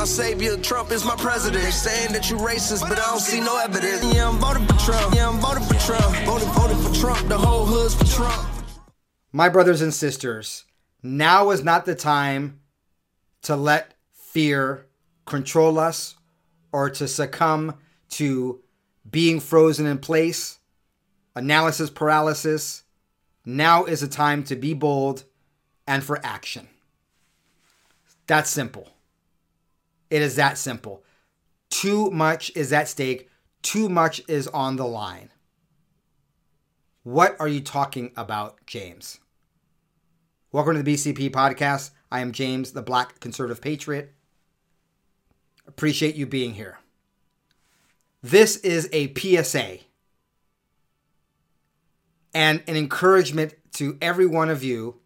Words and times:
My 0.00 0.06
savior, 0.06 0.56
Trump 0.56 0.90
is 0.92 1.04
my 1.04 1.14
president. 1.16 1.70
Saying 1.74 2.12
that 2.14 2.30
you 2.30 2.36
racist, 2.38 2.88
but 2.88 2.98
I 2.98 3.04
don't 3.04 3.20
see 3.20 3.38
no 3.38 3.58
evidence. 3.58 4.02
Yeah, 4.14 4.30
I'm 4.30 4.38
voting 4.38 4.66
for 4.66 4.78
Trump. 4.78 5.14
Yeah, 5.14 5.28
I'm 5.28 5.38
voting 5.38 5.64
for 5.64 5.74
Trump. 5.74 6.16
Voting, 6.24 6.48
voting 6.48 6.78
for 6.78 6.94
Trump. 6.94 7.28
The 7.28 7.36
whole 7.36 7.66
hood's 7.66 7.94
for 7.94 8.06
Trump. 8.06 8.48
My 9.30 9.50
brothers 9.50 9.82
and 9.82 9.92
sisters, 9.92 10.64
now 11.02 11.50
is 11.50 11.62
not 11.62 11.84
the 11.84 11.94
time 11.94 12.60
to 13.42 13.56
let 13.56 13.92
fear 14.14 14.86
control 15.26 15.78
us 15.78 16.16
or 16.72 16.88
to 16.88 17.06
succumb 17.06 17.74
to 18.08 18.62
being 19.08 19.38
frozen 19.38 19.84
in 19.84 19.98
place, 19.98 20.60
analysis 21.36 21.90
paralysis. 21.90 22.84
Now 23.44 23.84
is 23.84 24.00
the 24.00 24.08
time 24.08 24.44
to 24.44 24.56
be 24.56 24.72
bold 24.72 25.24
and 25.86 26.02
for 26.02 26.24
action. 26.24 26.68
That's 28.26 28.48
simple. 28.48 28.88
It 30.10 30.22
is 30.22 30.34
that 30.36 30.58
simple. 30.58 31.04
Too 31.70 32.10
much 32.10 32.50
is 32.56 32.72
at 32.72 32.88
stake, 32.88 33.30
too 33.62 33.88
much 33.88 34.20
is 34.28 34.48
on 34.48 34.74
the 34.74 34.86
line. 34.86 35.30
What 37.04 37.36
are 37.38 37.48
you 37.48 37.60
talking 37.60 38.10
about, 38.16 38.66
James? 38.66 39.20
Welcome 40.50 40.74
to 40.74 40.82
the 40.82 40.94
BCP 40.94 41.30
podcast. 41.30 41.90
I 42.10 42.20
am 42.20 42.32
James, 42.32 42.72
the 42.72 42.82
Black 42.82 43.20
Conservative 43.20 43.62
Patriot. 43.62 44.12
Appreciate 45.68 46.16
you 46.16 46.26
being 46.26 46.54
here. 46.54 46.80
This 48.20 48.56
is 48.56 48.88
a 48.92 49.14
PSA 49.14 49.78
and 52.34 52.62
an 52.66 52.76
encouragement 52.76 53.54
to 53.74 53.96
every 54.02 54.26
one 54.26 54.50
of 54.50 54.64
you 54.64 54.96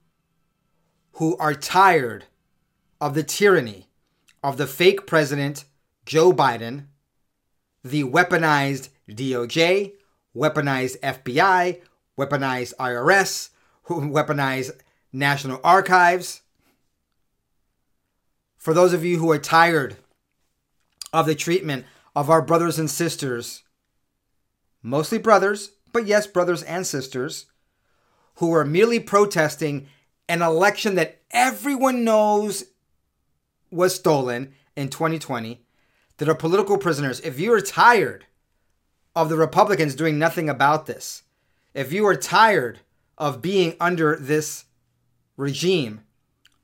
who 1.12 1.36
are 1.36 1.54
tired 1.54 2.24
of 3.00 3.14
the 3.14 3.22
tyranny 3.22 3.88
of 4.44 4.58
the 4.58 4.66
fake 4.66 5.06
president, 5.06 5.64
Joe 6.04 6.30
Biden, 6.30 6.84
the 7.82 8.04
weaponized 8.04 8.90
DOJ, 9.08 9.92
weaponized 10.36 11.00
FBI, 11.00 11.80
weaponized 12.18 12.74
IRS, 12.78 13.48
weaponized 13.88 14.72
National 15.14 15.60
Archives. 15.64 16.42
For 18.58 18.74
those 18.74 18.92
of 18.92 19.02
you 19.02 19.18
who 19.18 19.30
are 19.30 19.38
tired 19.38 19.96
of 21.10 21.24
the 21.24 21.34
treatment 21.34 21.86
of 22.14 22.28
our 22.28 22.42
brothers 22.42 22.78
and 22.78 22.90
sisters, 22.90 23.62
mostly 24.82 25.16
brothers, 25.16 25.70
but 25.90 26.06
yes, 26.06 26.26
brothers 26.26 26.62
and 26.62 26.86
sisters, 26.86 27.46
who 28.36 28.52
are 28.52 28.64
merely 28.64 29.00
protesting 29.00 29.86
an 30.28 30.42
election 30.42 30.96
that 30.96 31.22
everyone 31.30 32.04
knows 32.04 32.64
was 33.74 33.94
stolen 33.94 34.54
in 34.76 34.88
2020, 34.88 35.60
that 36.18 36.28
are 36.28 36.34
political 36.34 36.78
prisoners. 36.78 37.20
If 37.20 37.40
you 37.40 37.52
are 37.52 37.60
tired 37.60 38.26
of 39.14 39.28
the 39.28 39.36
Republicans 39.36 39.94
doing 39.94 40.18
nothing 40.18 40.48
about 40.48 40.86
this, 40.86 41.22
if 41.74 41.92
you 41.92 42.06
are 42.06 42.16
tired 42.16 42.80
of 43.18 43.42
being 43.42 43.74
under 43.80 44.16
this 44.16 44.64
regime 45.36 46.02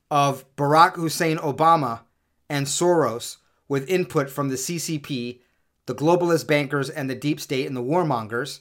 of 0.09 0.45
Barack 0.55 0.95
Hussein 0.95 1.37
Obama 1.37 2.01
and 2.49 2.65
Soros 2.65 3.37
with 3.67 3.89
input 3.89 4.29
from 4.29 4.49
the 4.49 4.55
CCP, 4.55 5.39
the 5.85 5.95
globalist 5.95 6.47
bankers, 6.47 6.89
and 6.89 7.09
the 7.09 7.15
deep 7.15 7.39
state 7.39 7.67
and 7.67 7.75
the 7.75 7.83
warmongers 7.83 8.59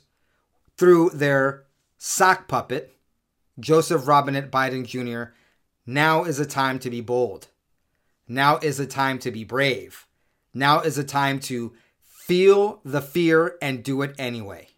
through 0.76 1.10
their 1.10 1.64
sock 1.98 2.48
puppet, 2.48 2.96
Joseph 3.58 4.06
Robinette 4.06 4.50
Biden 4.50 4.86
Jr., 4.86 5.32
now 5.86 6.24
is 6.24 6.38
a 6.40 6.46
time 6.46 6.78
to 6.78 6.90
be 6.90 7.00
bold. 7.00 7.48
Now 8.30 8.58
is 8.58 8.76
the 8.76 8.86
time 8.86 9.18
to 9.20 9.32
be 9.32 9.42
brave. 9.42 10.06
Now 10.54 10.82
is 10.82 10.94
the 10.94 11.02
time 11.02 11.40
to 11.40 11.72
feel 12.00 12.80
the 12.84 13.02
fear 13.02 13.56
and 13.60 13.82
do 13.82 14.02
it 14.02 14.14
anyway. 14.18 14.68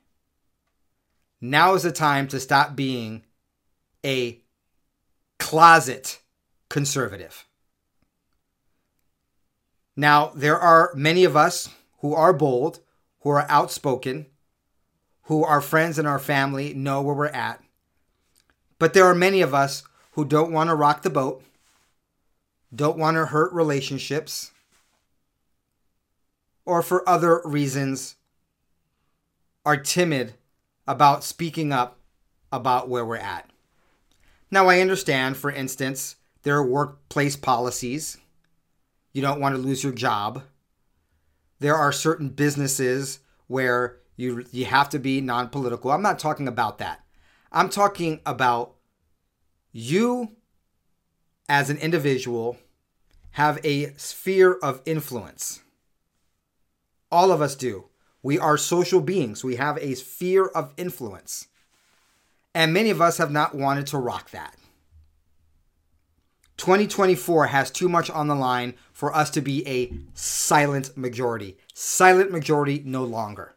Now 1.38 1.74
is 1.74 1.82
the 1.82 1.92
time 1.92 2.28
to 2.28 2.40
stop 2.40 2.74
being 2.74 3.24
a 4.02 4.40
closet 5.38 6.20
conservative. 6.70 7.46
Now, 9.96 10.32
there 10.34 10.58
are 10.58 10.90
many 10.94 11.24
of 11.24 11.36
us 11.36 11.68
who 11.98 12.14
are 12.14 12.32
bold, 12.32 12.80
who 13.20 13.28
are 13.28 13.44
outspoken, 13.50 14.28
who 15.24 15.44
our 15.44 15.60
friends 15.60 15.98
and 15.98 16.08
our 16.08 16.18
family 16.18 16.72
know 16.72 17.02
where 17.02 17.14
we're 17.14 17.26
at. 17.26 17.62
But 18.78 18.94
there 18.94 19.04
are 19.04 19.14
many 19.14 19.42
of 19.42 19.52
us 19.52 19.82
who 20.12 20.24
don't 20.24 20.52
want 20.52 20.70
to 20.70 20.74
rock 20.74 21.02
the 21.02 21.10
boat, 21.10 21.44
don't 22.74 22.98
want 22.98 23.16
to 23.16 23.26
hurt 23.26 23.52
relationships, 23.52 24.52
or 26.64 26.82
for 26.82 27.08
other 27.08 27.40
reasons 27.44 28.16
are 29.64 29.76
timid 29.76 30.34
about 30.86 31.24
speaking 31.24 31.72
up 31.72 31.98
about 32.50 32.88
where 32.88 33.04
we're 33.04 33.16
at. 33.16 33.48
Now, 34.50 34.68
I 34.68 34.80
understand, 34.80 35.36
for 35.36 35.50
instance, 35.50 36.16
there 36.42 36.56
are 36.56 36.66
workplace 36.66 37.36
policies. 37.36 38.18
You 39.12 39.22
don't 39.22 39.40
want 39.40 39.54
to 39.54 39.60
lose 39.60 39.82
your 39.82 39.92
job. 39.92 40.42
There 41.58 41.76
are 41.76 41.92
certain 41.92 42.28
businesses 42.28 43.20
where 43.46 43.98
you, 44.16 44.44
you 44.50 44.64
have 44.66 44.88
to 44.90 44.98
be 44.98 45.20
non 45.20 45.48
political. 45.48 45.90
I'm 45.90 46.02
not 46.02 46.18
talking 46.18 46.48
about 46.48 46.78
that. 46.78 47.00
I'm 47.50 47.68
talking 47.68 48.20
about 48.26 48.74
you 49.72 50.36
as 51.48 51.70
an 51.70 51.78
individual 51.78 52.58
have 53.32 53.58
a 53.64 53.92
sphere 53.96 54.54
of 54.62 54.82
influence. 54.84 55.62
All 57.10 57.30
of 57.30 57.40
us 57.42 57.54
do. 57.54 57.86
We 58.22 58.38
are 58.38 58.56
social 58.56 59.00
beings. 59.00 59.42
We 59.42 59.56
have 59.56 59.78
a 59.78 59.94
sphere 59.94 60.46
of 60.46 60.72
influence. 60.76 61.48
And 62.54 62.72
many 62.72 62.90
of 62.90 63.00
us 63.00 63.18
have 63.18 63.30
not 63.30 63.54
wanted 63.54 63.86
to 63.88 63.98
rock 63.98 64.30
that. 64.30 64.56
2024 66.58 67.46
has 67.46 67.70
too 67.70 67.88
much 67.88 68.08
on 68.10 68.28
the 68.28 68.34
line 68.34 68.74
for 68.92 69.14
us 69.14 69.30
to 69.30 69.40
be 69.40 69.66
a 69.66 69.92
silent 70.14 70.96
majority. 70.96 71.56
Silent 71.74 72.30
majority 72.30 72.82
no 72.84 73.02
longer. 73.02 73.56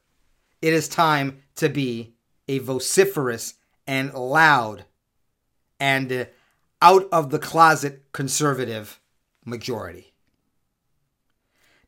It 0.62 0.74
is 0.74 0.88
time 0.88 1.44
to 1.56 1.70
be 1.70 2.16
a 2.48 2.60
vociferous 2.60 3.56
and 3.86 4.14
loud 4.14 4.86
and 5.80 6.28
out 6.82 7.08
of 7.12 7.30
the 7.30 7.40
closet 7.40 8.04
conservative 8.12 9.00
majority. 9.44 10.14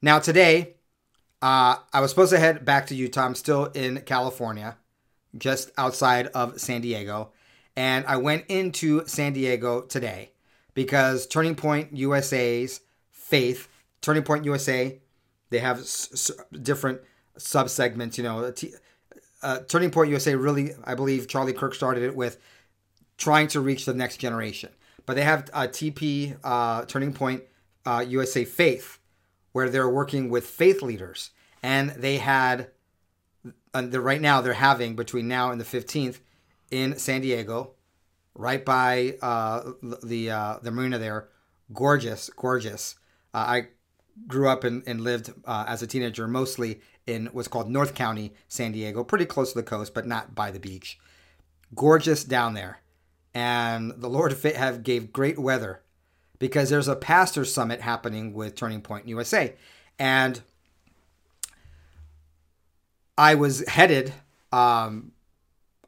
Now, 0.01 0.19
today, 0.19 0.75
uh, 1.41 1.77
I 1.93 2.01
was 2.01 2.11
supposed 2.11 2.31
to 2.31 2.39
head 2.39 2.65
back 2.65 2.87
to 2.87 2.95
Utah. 2.95 3.25
I'm 3.25 3.35
still 3.35 3.65
in 3.65 4.01
California 4.01 4.77
just 5.37 5.71
outside 5.77 6.27
of 6.27 6.59
San 6.59 6.81
Diego. 6.81 7.31
And 7.75 8.05
I 8.07 8.17
went 8.17 8.45
into 8.47 9.05
San 9.07 9.33
Diego 9.33 9.81
today 9.81 10.31
because 10.73 11.27
Turning 11.27 11.55
Point 11.55 11.95
USA's 11.95 12.81
Faith, 13.11 13.67
Turning 14.01 14.23
Point 14.23 14.45
USA, 14.45 14.99
they 15.49 15.59
have 15.59 15.79
s- 15.79 16.09
s- 16.13 16.31
different 16.61 17.01
sub 17.37 17.69
segments. 17.69 18.17
You 18.17 18.23
know, 18.23 18.51
t- 18.51 18.73
uh, 19.43 19.59
Turning 19.67 19.91
Point 19.91 20.09
USA 20.09 20.35
really, 20.35 20.73
I 20.83 20.95
believe 20.95 21.27
Charlie 21.27 21.53
Kirk 21.53 21.75
started 21.75 22.03
it 22.03 22.15
with 22.15 22.37
trying 23.17 23.47
to 23.49 23.59
reach 23.59 23.85
the 23.85 23.93
next 23.93 24.17
generation. 24.17 24.69
But 25.05 25.15
they 25.15 25.23
have 25.23 25.49
a 25.53 25.67
TP, 25.67 26.37
uh, 26.43 26.85
Turning 26.85 27.13
Point 27.13 27.43
uh, 27.85 28.03
USA 28.07 28.45
Faith, 28.45 28.99
where 29.53 29.69
they're 29.69 29.89
working 29.89 30.29
with 30.29 30.45
faith 30.45 30.81
leaders. 30.81 31.31
And 31.63 31.91
they 31.91 32.17
had 32.17 32.69
and 33.77 33.91
they're, 33.91 34.01
right 34.01 34.21
now 34.21 34.41
they're 34.41 34.53
having 34.53 34.95
between 34.95 35.27
now 35.27 35.51
and 35.51 35.61
the 35.61 35.65
15th 35.65 36.19
in 36.71 36.97
San 36.97 37.21
Diego, 37.21 37.73
right 38.35 38.63
by 38.63 39.15
uh, 39.21 39.71
the 40.03 40.31
uh, 40.31 40.57
the 40.61 40.71
marina 40.71 40.97
there. 40.97 41.29
Gorgeous, 41.73 42.29
gorgeous. 42.35 42.95
Uh, 43.33 43.37
I 43.37 43.67
grew 44.27 44.49
up 44.49 44.63
and, 44.63 44.83
and 44.87 45.01
lived 45.01 45.33
uh, 45.45 45.65
as 45.67 45.81
a 45.81 45.87
teenager 45.87 46.27
mostly 46.27 46.81
in 47.05 47.27
what's 47.27 47.47
called 47.47 47.69
North 47.69 47.93
County, 47.93 48.33
San 48.47 48.71
Diego, 48.71 49.03
pretty 49.03 49.25
close 49.25 49.53
to 49.53 49.59
the 49.59 49.63
coast, 49.63 49.93
but 49.93 50.07
not 50.07 50.33
by 50.33 50.51
the 50.51 50.59
beach. 50.59 50.99
Gorgeous 51.75 52.23
down 52.23 52.53
there. 52.53 52.79
And 53.37 53.93
the 53.97 54.09
Lord 54.09 54.35
have 54.43 54.81
gave 54.81 55.13
great 55.13 55.37
weather 55.37 55.83
because 56.39 56.71
there's 56.71 56.87
a 56.87 56.95
pastor 56.95 57.45
summit 57.45 57.81
happening 57.81 58.33
with 58.33 58.55
Turning 58.55 58.81
Point 58.81 59.07
USA, 59.07 59.53
and 59.99 60.41
I 63.15 63.35
was 63.35 63.63
headed. 63.67 64.11
Um, 64.51 65.11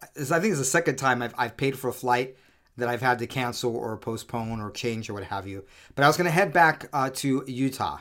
I 0.04 0.40
think 0.40 0.52
it's 0.52 0.60
the 0.60 0.64
second 0.64 0.98
time 0.98 1.24
I've, 1.24 1.34
I've 1.40 1.58
paid 1.58 1.76
for 1.76 1.88
a 1.88 1.92
flight 1.92 2.38
that 2.78 2.88
I've 2.88 3.02
had 3.02 3.18
to 3.18 3.26
cancel 3.26 3.76
or 3.76 3.98
postpone 3.98 4.62
or 4.62 4.70
change 4.70 5.10
or 5.10 5.16
what 5.16 5.24
have 5.24 5.48
you. 5.48 5.66
But 5.96 6.04
I 6.04 6.08
was 6.08 6.18
going 6.18 6.26
to 6.26 6.32
head 6.32 6.54
back 6.54 6.88
uh, 6.94 7.10
to 7.16 7.44
Utah, 7.48 7.98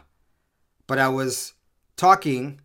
but 0.86 0.98
I 0.98 1.08
was 1.08 1.54
talking 1.96 2.60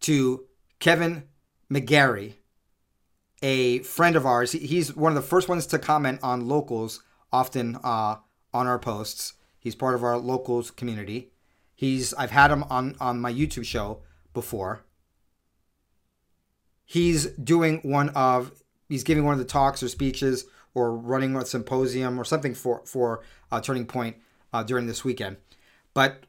to 0.00 0.44
Kevin 0.78 1.22
McGary, 1.72 2.34
a 3.42 3.80
friend 3.80 4.16
of 4.16 4.26
ours. 4.26 4.52
He's 4.52 4.94
one 4.94 5.12
of 5.12 5.16
the 5.16 5.28
first 5.28 5.48
ones 5.48 5.66
to 5.66 5.78
comment 5.78 6.20
on 6.22 6.48
locals 6.48 7.02
often 7.32 7.76
uh, 7.82 8.16
on 8.52 8.66
our 8.66 8.78
posts. 8.78 9.34
He's 9.58 9.74
part 9.74 9.94
of 9.94 10.02
our 10.02 10.16
locals 10.16 10.70
community. 10.70 11.32
He's 11.74 12.14
I've 12.14 12.30
had 12.30 12.50
him 12.50 12.64
on 12.64 12.96
on 13.00 13.20
my 13.20 13.32
YouTube 13.32 13.64
show 13.64 14.02
before. 14.32 14.84
He's 16.84 17.26
doing 17.32 17.80
one 17.82 18.10
of 18.10 18.62
he's 18.88 19.04
giving 19.04 19.24
one 19.24 19.34
of 19.34 19.38
the 19.38 19.44
talks 19.44 19.82
or 19.82 19.88
speeches 19.88 20.46
or 20.74 20.96
running 20.96 21.34
a 21.36 21.44
symposium 21.44 22.18
or 22.18 22.24
something 22.24 22.54
for 22.54 22.82
for 22.86 23.22
uh, 23.50 23.60
Turning 23.60 23.86
Point 23.86 24.16
uh, 24.52 24.62
during 24.62 24.86
this 24.86 25.04
weekend. 25.04 25.36
But 25.94 26.24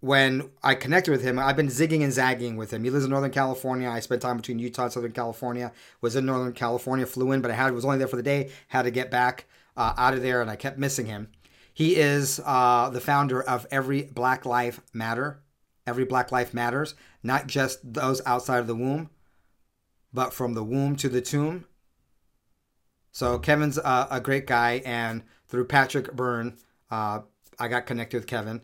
when 0.00 0.50
I 0.62 0.74
connected 0.74 1.10
with 1.10 1.22
him, 1.22 1.38
I've 1.38 1.56
been 1.56 1.68
zigging 1.68 2.02
and 2.02 2.12
zagging 2.12 2.56
with 2.56 2.72
him. 2.72 2.84
He 2.84 2.90
lives 2.90 3.04
in 3.04 3.10
Northern 3.10 3.32
California. 3.32 3.88
I 3.88 4.00
spent 4.00 4.22
time 4.22 4.36
between 4.36 4.58
Utah 4.58 4.84
and 4.84 4.92
Southern 4.92 5.12
California. 5.12 5.72
Was 6.00 6.14
in 6.14 6.26
Northern 6.26 6.52
California, 6.52 7.04
flew 7.04 7.32
in, 7.32 7.40
but 7.40 7.50
I 7.50 7.54
had 7.54 7.72
was 7.72 7.84
only 7.84 7.98
there 7.98 8.08
for 8.08 8.16
the 8.16 8.22
day. 8.22 8.50
Had 8.68 8.82
to 8.82 8.90
get 8.90 9.10
back 9.10 9.46
uh, 9.76 9.94
out 9.96 10.14
of 10.14 10.22
there, 10.22 10.40
and 10.40 10.50
I 10.50 10.56
kept 10.56 10.78
missing 10.78 11.06
him. 11.06 11.28
He 11.74 11.96
is 11.96 12.40
uh, 12.44 12.90
the 12.90 13.00
founder 13.00 13.42
of 13.42 13.66
Every 13.70 14.02
Black 14.02 14.46
Life 14.46 14.80
Matter. 14.92 15.40
Every 15.86 16.04
Black 16.04 16.30
Life 16.30 16.52
Matters, 16.52 16.94
not 17.22 17.46
just 17.46 17.94
those 17.94 18.20
outside 18.26 18.58
of 18.58 18.66
the 18.66 18.74
womb, 18.74 19.10
but 20.12 20.34
from 20.34 20.54
the 20.54 20.62
womb 20.62 20.96
to 20.96 21.08
the 21.08 21.22
tomb. 21.22 21.64
So 23.10 23.38
Kevin's 23.38 23.78
uh, 23.78 24.06
a 24.10 24.20
great 24.20 24.46
guy, 24.46 24.82
and 24.84 25.22
through 25.48 25.64
Patrick 25.64 26.12
Byrne, 26.12 26.56
uh, 26.90 27.20
I 27.58 27.68
got 27.68 27.86
connected 27.86 28.18
with 28.18 28.26
Kevin. 28.26 28.60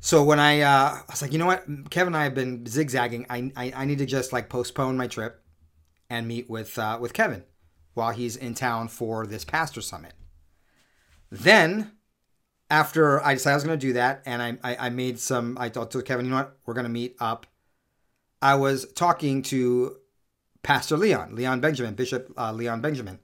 So 0.00 0.22
when 0.22 0.38
I, 0.38 0.60
uh, 0.60 0.98
I 0.98 1.02
was 1.10 1.22
like, 1.22 1.32
you 1.32 1.38
know 1.38 1.46
what, 1.46 1.64
Kevin 1.90 2.14
and 2.14 2.16
I 2.16 2.24
have 2.24 2.34
been 2.34 2.66
zigzagging. 2.66 3.26
I, 3.28 3.50
I, 3.56 3.72
I 3.74 3.84
need 3.84 3.98
to 3.98 4.06
just 4.06 4.32
like 4.32 4.48
postpone 4.48 4.96
my 4.96 5.08
trip 5.08 5.42
and 6.08 6.26
meet 6.26 6.48
with 6.48 6.78
uh, 6.78 6.98
with 7.00 7.12
Kevin 7.12 7.44
while 7.94 8.12
he's 8.12 8.36
in 8.36 8.54
town 8.54 8.88
for 8.88 9.26
this 9.26 9.44
pastor 9.44 9.80
summit. 9.80 10.14
Then, 11.30 11.92
after 12.70 13.22
I 13.24 13.34
decided 13.34 13.52
I 13.52 13.56
was 13.56 13.64
going 13.64 13.78
to 13.78 13.86
do 13.86 13.92
that, 13.94 14.22
and 14.24 14.40
I, 14.40 14.58
I, 14.62 14.86
I 14.86 14.88
made 14.90 15.18
some, 15.18 15.58
I 15.58 15.68
told 15.68 16.04
Kevin, 16.04 16.26
you 16.26 16.30
know 16.30 16.38
what, 16.38 16.56
we're 16.64 16.74
going 16.74 16.84
to 16.84 16.90
meet 16.90 17.16
up. 17.20 17.46
I 18.40 18.54
was 18.54 18.90
talking 18.92 19.42
to 19.42 19.96
Pastor 20.62 20.96
Leon, 20.96 21.34
Leon 21.34 21.60
Benjamin, 21.60 21.94
Bishop 21.94 22.32
uh, 22.36 22.52
Leon 22.52 22.80
Benjamin. 22.80 23.18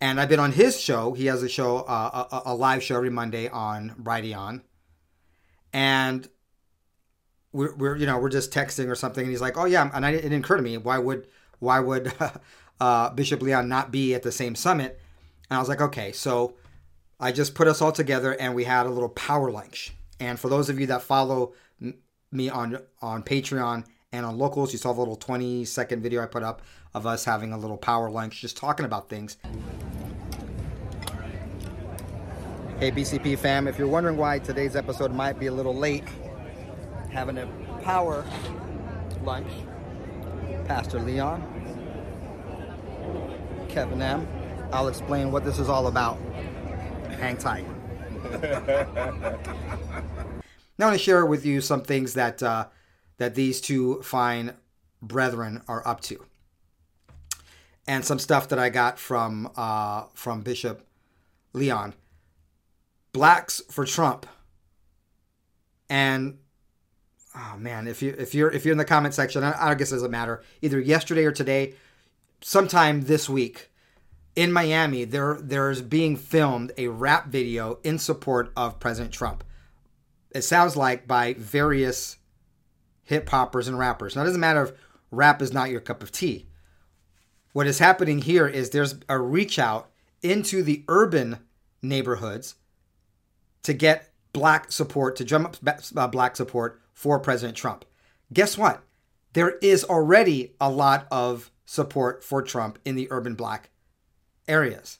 And 0.00 0.20
I've 0.20 0.28
been 0.28 0.40
on 0.40 0.52
his 0.52 0.80
show. 0.80 1.12
He 1.12 1.26
has 1.26 1.42
a 1.42 1.48
show, 1.48 1.78
uh, 1.78 2.26
a, 2.30 2.50
a, 2.50 2.54
live 2.54 2.82
show 2.82 2.96
every 2.96 3.10
Monday 3.10 3.48
on 3.48 3.94
Brighteon. 4.02 4.62
And 5.72 6.28
we're, 7.52 7.74
we're, 7.74 7.96
you 7.96 8.06
know, 8.06 8.18
we're 8.18 8.28
just 8.28 8.52
texting 8.52 8.88
or 8.88 8.94
something. 8.94 9.22
And 9.22 9.30
he's 9.30 9.40
like, 9.40 9.56
oh, 9.56 9.64
yeah. 9.64 9.90
And 9.92 10.04
I, 10.04 10.10
it 10.10 10.22
didn't 10.22 10.44
occur 10.44 10.56
to 10.56 10.62
me, 10.62 10.76
why 10.78 10.98
would, 10.98 11.26
why 11.58 11.80
would 11.80 12.12
uh, 12.80 13.10
Bishop 13.10 13.42
Leon 13.42 13.68
not 13.68 13.90
be 13.90 14.14
at 14.14 14.22
the 14.22 14.32
same 14.32 14.54
summit? 14.54 15.00
And 15.50 15.56
I 15.56 15.60
was 15.60 15.68
like, 15.68 15.80
okay. 15.80 16.12
So 16.12 16.54
I 17.20 17.32
just 17.32 17.54
put 17.54 17.68
us 17.68 17.80
all 17.80 17.92
together 17.92 18.32
and 18.38 18.54
we 18.54 18.64
had 18.64 18.86
a 18.86 18.90
little 18.90 19.08
power 19.08 19.50
lunch. 19.50 19.92
And 20.18 20.38
for 20.38 20.48
those 20.48 20.68
of 20.68 20.80
you 20.80 20.86
that 20.86 21.02
follow 21.02 21.52
me 22.30 22.48
on, 22.48 22.78
on 23.00 23.22
Patreon 23.22 23.84
and 24.12 24.26
on 24.26 24.38
locals, 24.38 24.72
you 24.72 24.78
saw 24.78 24.92
the 24.92 25.00
little 25.00 25.16
20 25.16 25.64
second 25.64 26.02
video 26.02 26.22
I 26.22 26.26
put 26.26 26.42
up 26.42 26.62
of 26.94 27.06
us 27.06 27.24
having 27.24 27.52
a 27.52 27.58
little 27.58 27.78
power 27.78 28.10
lunch, 28.10 28.40
just 28.40 28.56
talking 28.56 28.84
about 28.84 29.08
things. 29.08 29.36
Hey, 32.82 32.90
BCP 32.90 33.38
fam, 33.38 33.68
if 33.68 33.78
you're 33.78 33.86
wondering 33.86 34.16
why 34.16 34.40
today's 34.40 34.74
episode 34.74 35.12
might 35.12 35.38
be 35.38 35.46
a 35.46 35.52
little 35.52 35.72
late, 35.72 36.02
having 37.12 37.38
a 37.38 37.46
power 37.84 38.26
lunch, 39.22 39.46
Pastor 40.64 40.98
Leon, 40.98 41.40
Kevin 43.68 44.02
M. 44.02 44.26
I'll 44.72 44.88
explain 44.88 45.30
what 45.30 45.44
this 45.44 45.60
is 45.60 45.68
all 45.68 45.86
about. 45.86 46.18
Hang 47.20 47.36
tight. 47.36 47.64
now 50.76 50.86
I 50.86 50.86
want 50.86 50.94
to 50.94 50.98
share 50.98 51.24
with 51.24 51.46
you 51.46 51.60
some 51.60 51.82
things 51.82 52.14
that 52.14 52.42
uh, 52.42 52.66
that 53.18 53.36
these 53.36 53.60
two 53.60 54.02
fine 54.02 54.54
brethren 55.00 55.62
are 55.68 55.86
up 55.86 56.00
to, 56.00 56.26
and 57.86 58.04
some 58.04 58.18
stuff 58.18 58.48
that 58.48 58.58
I 58.58 58.70
got 58.70 58.98
from 58.98 59.52
uh, 59.54 60.06
from 60.14 60.40
Bishop 60.40 60.84
Leon. 61.52 61.94
Blacks 63.12 63.60
for 63.70 63.84
Trump, 63.84 64.26
and 65.90 66.38
oh 67.36 67.56
man, 67.58 67.86
if 67.86 68.00
you 68.00 68.14
if 68.16 68.34
you're 68.34 68.50
if 68.50 68.64
you're 68.64 68.72
in 68.72 68.78
the 68.78 68.84
comment 68.86 69.12
section, 69.12 69.44
I, 69.44 69.70
I 69.70 69.74
guess 69.74 69.92
it 69.92 69.96
doesn't 69.96 70.10
matter. 70.10 70.42
Either 70.62 70.80
yesterday 70.80 71.24
or 71.24 71.32
today, 71.32 71.74
sometime 72.40 73.02
this 73.02 73.28
week, 73.28 73.70
in 74.34 74.50
Miami, 74.50 75.04
there 75.04 75.38
there's 75.42 75.82
being 75.82 76.16
filmed 76.16 76.72
a 76.78 76.88
rap 76.88 77.28
video 77.28 77.78
in 77.84 77.98
support 77.98 78.50
of 78.56 78.80
President 78.80 79.12
Trump. 79.12 79.44
It 80.30 80.42
sounds 80.42 80.76
like 80.76 81.06
by 81.06 81.34
various 81.34 82.16
hip 83.02 83.28
hoppers 83.28 83.68
and 83.68 83.78
rappers. 83.78 84.16
Now, 84.16 84.22
it 84.22 84.26
doesn't 84.26 84.40
matter 84.40 84.62
if 84.62 84.72
rap 85.10 85.42
is 85.42 85.52
not 85.52 85.70
your 85.70 85.80
cup 85.80 86.02
of 86.02 86.12
tea. 86.12 86.46
What 87.52 87.66
is 87.66 87.78
happening 87.78 88.22
here 88.22 88.46
is 88.46 88.70
there's 88.70 88.94
a 89.10 89.18
reach 89.18 89.58
out 89.58 89.90
into 90.22 90.62
the 90.62 90.84
urban 90.88 91.40
neighborhoods 91.82 92.54
to 93.62 93.72
get 93.72 94.10
black 94.32 94.72
support, 94.72 95.16
to 95.16 95.24
drum 95.24 95.46
up 95.46 95.56
uh, 95.96 96.08
black 96.08 96.36
support 96.36 96.80
for 96.92 97.18
President 97.18 97.56
Trump. 97.56 97.84
Guess 98.32 98.56
what? 98.56 98.82
There 99.34 99.58
is 99.58 99.84
already 99.84 100.54
a 100.60 100.70
lot 100.70 101.06
of 101.10 101.50
support 101.64 102.22
for 102.22 102.42
Trump 102.42 102.78
in 102.84 102.96
the 102.96 103.08
urban 103.10 103.34
black 103.34 103.70
areas. 104.48 104.98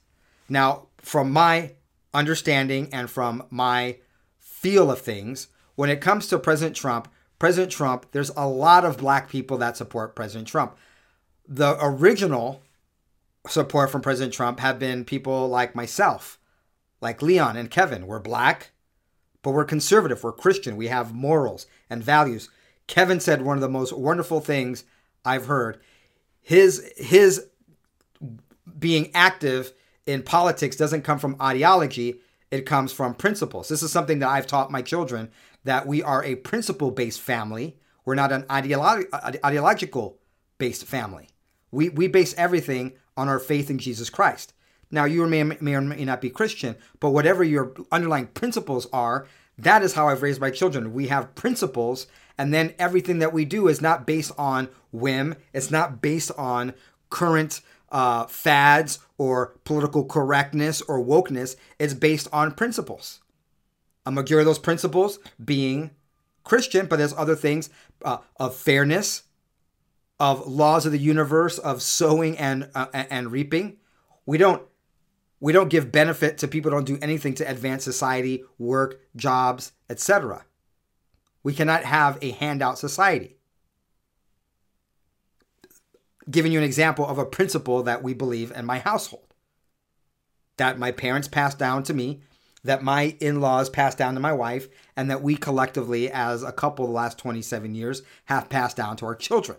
Now, 0.49 0.87
from 0.99 1.33
my 1.33 1.73
understanding 2.15 2.89
and 2.93 3.11
from 3.11 3.45
my 3.51 3.99
feel 4.39 4.91
of 4.91 5.01
things, 5.01 5.49
when 5.75 5.91
it 5.91 6.01
comes 6.01 6.29
to 6.29 6.39
President 6.39 6.77
Trump, 6.77 7.09
President 7.39 7.73
Trump, 7.73 8.07
there's 8.13 8.31
a 8.37 8.47
lot 8.47 8.85
of 8.85 8.99
black 8.99 9.29
people 9.29 9.59
that 9.59 9.77
support 9.77 10.15
President 10.15 10.47
Trump. 10.47 10.77
The 11.49 11.77
original 11.81 12.63
support 13.49 13.91
from 13.91 14.01
President 14.01 14.33
Trump 14.33 14.61
have 14.61 14.79
been 14.79 15.05
people 15.05 15.49
like 15.49 15.75
myself, 15.75 16.39
like 17.03 17.21
Leon 17.21 17.57
and 17.57 17.71
Kevin. 17.71 18.07
We're 18.07 18.21
black, 18.21 18.71
but 19.43 19.51
we're 19.51 19.65
conservative, 19.65 20.23
we're 20.23 20.33
Christian, 20.33 20.77
we 20.77 20.87
have 20.87 21.13
morals 21.13 21.67
and 21.91 22.03
values. 22.03 22.49
Kevin 22.87 23.21
said 23.21 23.43
one 23.43 23.59
of 23.59 23.61
the 23.61 23.69
most 23.69 23.93
wonderful 23.93 24.41
things 24.41 24.85
I've 25.25 25.47
heard. 25.47 25.79
His 26.41 26.91
his 26.97 27.47
being 28.79 29.11
active 29.15 29.73
in 30.07 30.23
politics 30.23 30.77
doesn't 30.77 31.03
come 31.03 31.19
from 31.19 31.37
ideology, 31.41 32.21
it 32.51 32.67
comes 32.67 32.93
from 32.93 33.15
principles. 33.15 33.69
This 33.69 33.83
is 33.83 33.93
something 33.93 34.21
that 34.21 34.29
I've 34.29 34.47
taught 34.47 34.71
my 34.71 34.83
children 34.83 35.31
that 35.65 35.87
we 35.87 36.03
are 36.03 36.25
a 36.25 36.37
principle 36.37 36.91
based 36.91 37.21
family. 37.21 37.77
We're 38.05 38.15
not 38.15 38.33
an 38.33 38.43
ideolo- 38.45 39.07
ideological 39.45 40.19
based 40.59 40.85
family. 40.85 41.29
We, 41.71 41.89
we 41.89 42.09
base 42.09 42.35
everything 42.37 42.95
on 43.17 43.29
our 43.29 43.39
faith 43.39 43.71
in 43.71 43.79
Jesus 43.79 44.11
Christ. 44.11 44.53
Now, 44.93 45.07
you 45.07 45.27
may, 45.27 45.43
may 45.43 45.75
or 45.75 45.81
may 45.81 46.05
not 46.05 46.21
be 46.21 46.31
Christian, 46.31 46.77
but 47.01 47.11
whatever 47.11 47.43
your 47.43 47.73
underlying 47.91 48.27
principles 48.29 48.87
are, 48.93 49.27
that 49.57 49.83
is 49.83 49.95
how 49.95 50.09
I've 50.09 50.23
raised 50.23 50.41
my 50.41 50.51
children. 50.51 50.93
We 50.93 51.09
have 51.09 51.35
principles, 51.35 52.07
and 52.37 52.53
then 52.53 52.75
everything 52.79 53.19
that 53.19 53.33
we 53.33 53.47
do 53.47 53.69
is 53.69 53.81
not 53.81 54.07
based 54.07 54.33
on 54.37 54.69
whim, 54.93 55.35
it's 55.55 55.71
not 55.71 56.03
based 56.03 56.31
on 56.37 56.75
current 57.09 57.63
uh, 57.91 58.27
fads 58.27 58.99
or 59.17 59.55
political 59.65 60.05
correctness 60.05 60.83
or 60.83 61.03
wokeness. 61.03 61.57
It's 61.79 61.95
based 61.95 62.29
on 62.33 62.53
principles. 62.53 63.21
A 64.05 64.11
majority 64.11 64.43
of 64.43 64.47
those 64.47 64.59
principles 64.59 65.19
being 65.43 65.91
Christian, 66.45 66.87
but 66.87 66.97
there's 66.97 67.15
other 67.15 67.37
things 67.37 67.71
uh, 68.05 68.19
of 68.37 68.57
fairness, 68.57 69.23
of 70.19 70.47
laws 70.47 70.87
of 70.87 70.93
the 70.93 70.99
universe, 70.99 71.59
of 71.59 71.83
sowing 71.83 72.37
and 72.37 72.69
uh, 72.75 72.87
and 72.93 73.31
reaping. 73.31 73.77
We 74.27 74.39
don't 74.39 74.63
we 75.43 75.53
don't 75.53 75.71
give 75.71 75.91
benefit 75.91 76.39
to 76.39 76.47
people 76.47 76.71
who 76.71 76.77
don't 76.77 76.85
do 76.87 76.99
anything 77.03 77.35
to 77.35 77.51
advance 77.51 77.83
society, 77.83 78.45
work, 78.59 79.01
jobs, 79.17 79.73
etc. 79.91 80.45
We 81.43 81.53
cannot 81.53 81.83
have 81.83 82.17
a 82.23 82.31
handout 82.31 82.79
society. 82.79 83.37
giving 86.31 86.53
you 86.53 86.59
an 86.59 86.65
example 86.65 87.05
of 87.05 87.19
a 87.19 87.27
principle 87.27 87.83
that 87.83 88.01
we 88.01 88.15
believe 88.15 88.53
in 88.53 88.65
my 88.65 88.79
household 88.79 89.35
that 90.57 90.79
my 90.79 90.93
parents 90.93 91.27
passed 91.27 91.59
down 91.59 91.83
to 91.83 91.93
me, 91.93 92.21
that 92.63 92.85
my 92.85 93.17
in 93.19 93.41
laws 93.41 93.69
passed 93.69 93.99
down 93.99 94.15
to 94.15 94.21
my 94.21 94.33
wife, 94.33 94.69
and 94.97 95.11
that 95.11 95.23
we 95.23 95.35
collectively, 95.35 96.09
as 96.09 96.45
a 96.45 96.53
couple, 96.53 96.87
the 96.87 96.93
last 96.93 97.19
27 97.19 97.75
years, 97.75 98.03
have 98.27 98.49
passed 98.49 98.77
down 98.77 98.97
to 98.97 99.07
our 99.07 99.17
children. 99.17 99.59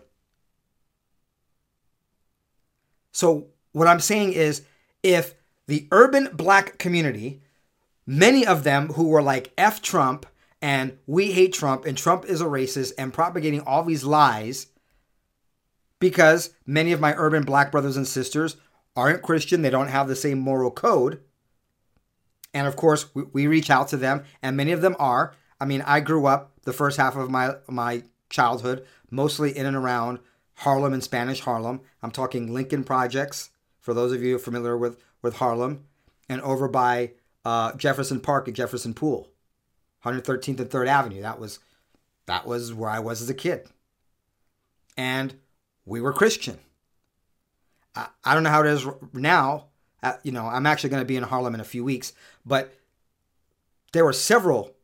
So, 3.12 3.48
what 3.72 3.88
I'm 3.88 4.00
saying 4.00 4.32
is 4.32 4.62
if 5.02 5.34
the 5.66 5.88
urban 5.90 6.30
black 6.32 6.78
community, 6.78 7.40
many 8.06 8.46
of 8.46 8.64
them 8.64 8.88
who 8.90 9.08
were 9.08 9.22
like 9.22 9.52
F 9.56 9.80
Trump 9.82 10.26
and 10.60 10.96
we 11.06 11.32
hate 11.32 11.52
Trump 11.52 11.84
and 11.84 11.96
Trump 11.96 12.24
is 12.24 12.40
a 12.40 12.46
racist 12.46 12.92
and 12.98 13.12
propagating 13.12 13.60
all 13.60 13.82
these 13.82 14.04
lies 14.04 14.68
because 15.98 16.54
many 16.66 16.92
of 16.92 17.00
my 17.00 17.14
urban 17.16 17.44
black 17.44 17.70
brothers 17.72 17.96
and 17.96 18.06
sisters 18.06 18.56
aren't 18.96 19.22
Christian, 19.22 19.62
they 19.62 19.70
don't 19.70 19.88
have 19.88 20.08
the 20.08 20.16
same 20.16 20.38
moral 20.38 20.70
code. 20.70 21.20
And 22.52 22.66
of 22.66 22.76
course, 22.76 23.12
we, 23.14 23.24
we 23.32 23.46
reach 23.46 23.68
out 23.68 23.88
to 23.88 23.96
them, 23.96 24.22
and 24.42 24.56
many 24.56 24.72
of 24.72 24.80
them 24.80 24.94
are. 24.98 25.34
I 25.60 25.64
mean, 25.64 25.82
I 25.82 26.00
grew 26.00 26.26
up 26.26 26.52
the 26.62 26.72
first 26.72 26.96
half 26.96 27.16
of 27.16 27.30
my 27.30 27.56
my 27.68 28.04
childhood 28.30 28.86
mostly 29.10 29.56
in 29.56 29.66
and 29.66 29.76
around 29.76 30.18
Harlem 30.56 30.92
and 30.92 31.02
Spanish 31.02 31.40
Harlem. 31.40 31.80
I'm 32.02 32.10
talking 32.10 32.52
Lincoln 32.52 32.84
Projects, 32.84 33.50
for 33.80 33.94
those 33.94 34.12
of 34.12 34.22
you 34.22 34.38
familiar 34.38 34.76
with, 34.76 34.98
with 35.24 35.36
Harlem, 35.36 35.84
and 36.28 36.40
over 36.42 36.68
by 36.68 37.12
uh, 37.44 37.72
Jefferson 37.72 38.20
Park 38.20 38.46
at 38.46 38.54
Jefferson 38.54 38.94
Pool, 38.94 39.28
113th 40.04 40.60
and 40.60 40.70
3rd 40.70 40.86
Avenue. 40.86 41.22
That 41.22 41.40
was 41.40 41.58
that 42.26 42.46
was 42.46 42.72
where 42.72 42.90
I 42.90 43.00
was 43.00 43.20
as 43.20 43.28
a 43.28 43.34
kid. 43.34 43.66
And 44.96 45.34
we 45.84 46.00
were 46.00 46.12
Christian. 46.12 46.58
I, 47.96 48.06
I 48.24 48.34
don't 48.34 48.44
know 48.44 48.50
how 48.50 48.62
it 48.62 48.68
is 48.68 48.86
now. 49.12 49.66
Uh, 50.02 50.14
you 50.22 50.32
know, 50.32 50.46
I'm 50.46 50.66
actually 50.66 50.90
going 50.90 51.02
to 51.02 51.06
be 51.06 51.16
in 51.16 51.22
Harlem 51.24 51.54
in 51.54 51.60
a 51.60 51.64
few 51.64 51.82
weeks, 51.82 52.12
but 52.44 52.74
there 53.92 54.04
were 54.04 54.12
several 54.12 54.74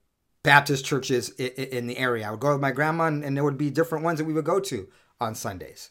Baptist 0.43 0.85
churches 0.85 1.31
in, 1.31 1.49
in 1.49 1.87
the 1.87 1.99
area. 1.99 2.27
I 2.27 2.31
would 2.31 2.41
go 2.41 2.53
with 2.53 2.61
my 2.61 2.73
grandma, 2.73 3.05
and, 3.05 3.23
and 3.23 3.37
there 3.37 3.45
would 3.45 3.59
be 3.59 3.71
different 3.71 4.05
ones 4.05 4.19
that 4.19 4.25
we 4.25 4.33
would 4.33 4.45
go 4.45 4.61
to 4.61 4.89
on 5.21 5.35
Sundays. 5.35 5.91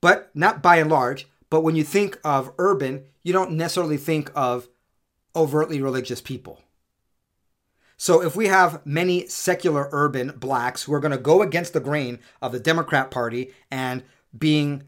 But 0.00 0.30
not 0.34 0.62
by 0.62 0.76
and 0.76 0.90
large, 0.90 1.26
but 1.50 1.62
when 1.62 1.76
you 1.76 1.84
think 1.84 2.18
of 2.24 2.52
urban, 2.58 3.04
you 3.22 3.32
don't 3.32 3.52
necessarily 3.52 3.96
think 3.96 4.30
of 4.34 4.68
overtly 5.34 5.80
religious 5.80 6.20
people. 6.20 6.60
So 7.96 8.22
if 8.22 8.36
we 8.36 8.48
have 8.48 8.84
many 8.84 9.26
secular 9.26 9.88
urban 9.90 10.32
blacks 10.36 10.82
who 10.82 10.92
are 10.92 11.00
going 11.00 11.12
to 11.12 11.18
go 11.18 11.42
against 11.42 11.72
the 11.72 11.80
grain 11.80 12.18
of 12.42 12.52
the 12.52 12.60
Democrat 12.60 13.10
Party 13.10 13.52
and 13.70 14.02
being 14.36 14.84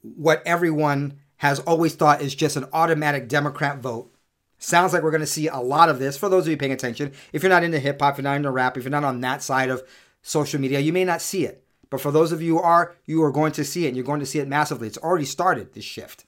what 0.00 0.42
everyone 0.46 1.18
has 1.38 1.60
always 1.60 1.94
thought 1.94 2.22
is 2.22 2.34
just 2.34 2.56
an 2.56 2.66
automatic 2.72 3.28
Democrat 3.28 3.78
vote, 3.78 4.10
sounds 4.58 4.94
like 4.94 5.02
we're 5.02 5.10
going 5.10 5.20
to 5.20 5.26
see 5.26 5.48
a 5.48 5.58
lot 5.58 5.90
of 5.90 5.98
this 5.98 6.16
for 6.16 6.30
those 6.30 6.46
of 6.46 6.50
you 6.50 6.56
paying 6.56 6.72
attention. 6.72 7.12
If 7.32 7.42
you're 7.42 7.50
not 7.50 7.64
into 7.64 7.78
hip 7.78 8.00
hop, 8.00 8.14
if 8.14 8.18
you're 8.18 8.22
not 8.22 8.36
into 8.36 8.50
rap, 8.50 8.78
if 8.78 8.84
you're 8.84 8.90
not 8.90 9.04
on 9.04 9.20
that 9.20 9.42
side 9.42 9.68
of 9.68 9.82
social 10.22 10.60
media, 10.60 10.80
you 10.80 10.94
may 10.94 11.04
not 11.04 11.20
see 11.20 11.44
it. 11.44 11.65
But 11.88 12.00
for 12.00 12.12
those 12.12 12.32
of 12.32 12.42
you 12.42 12.58
who 12.58 12.62
are, 12.62 12.94
you 13.06 13.22
are 13.22 13.32
going 13.32 13.52
to 13.52 13.64
see 13.64 13.86
it, 13.86 13.88
and 13.88 13.96
you're 13.96 14.04
going 14.04 14.20
to 14.20 14.26
see 14.26 14.38
it 14.38 14.48
massively. 14.48 14.86
It's 14.86 14.98
already 14.98 15.24
started, 15.24 15.72
this 15.72 15.84
shift. 15.84 16.25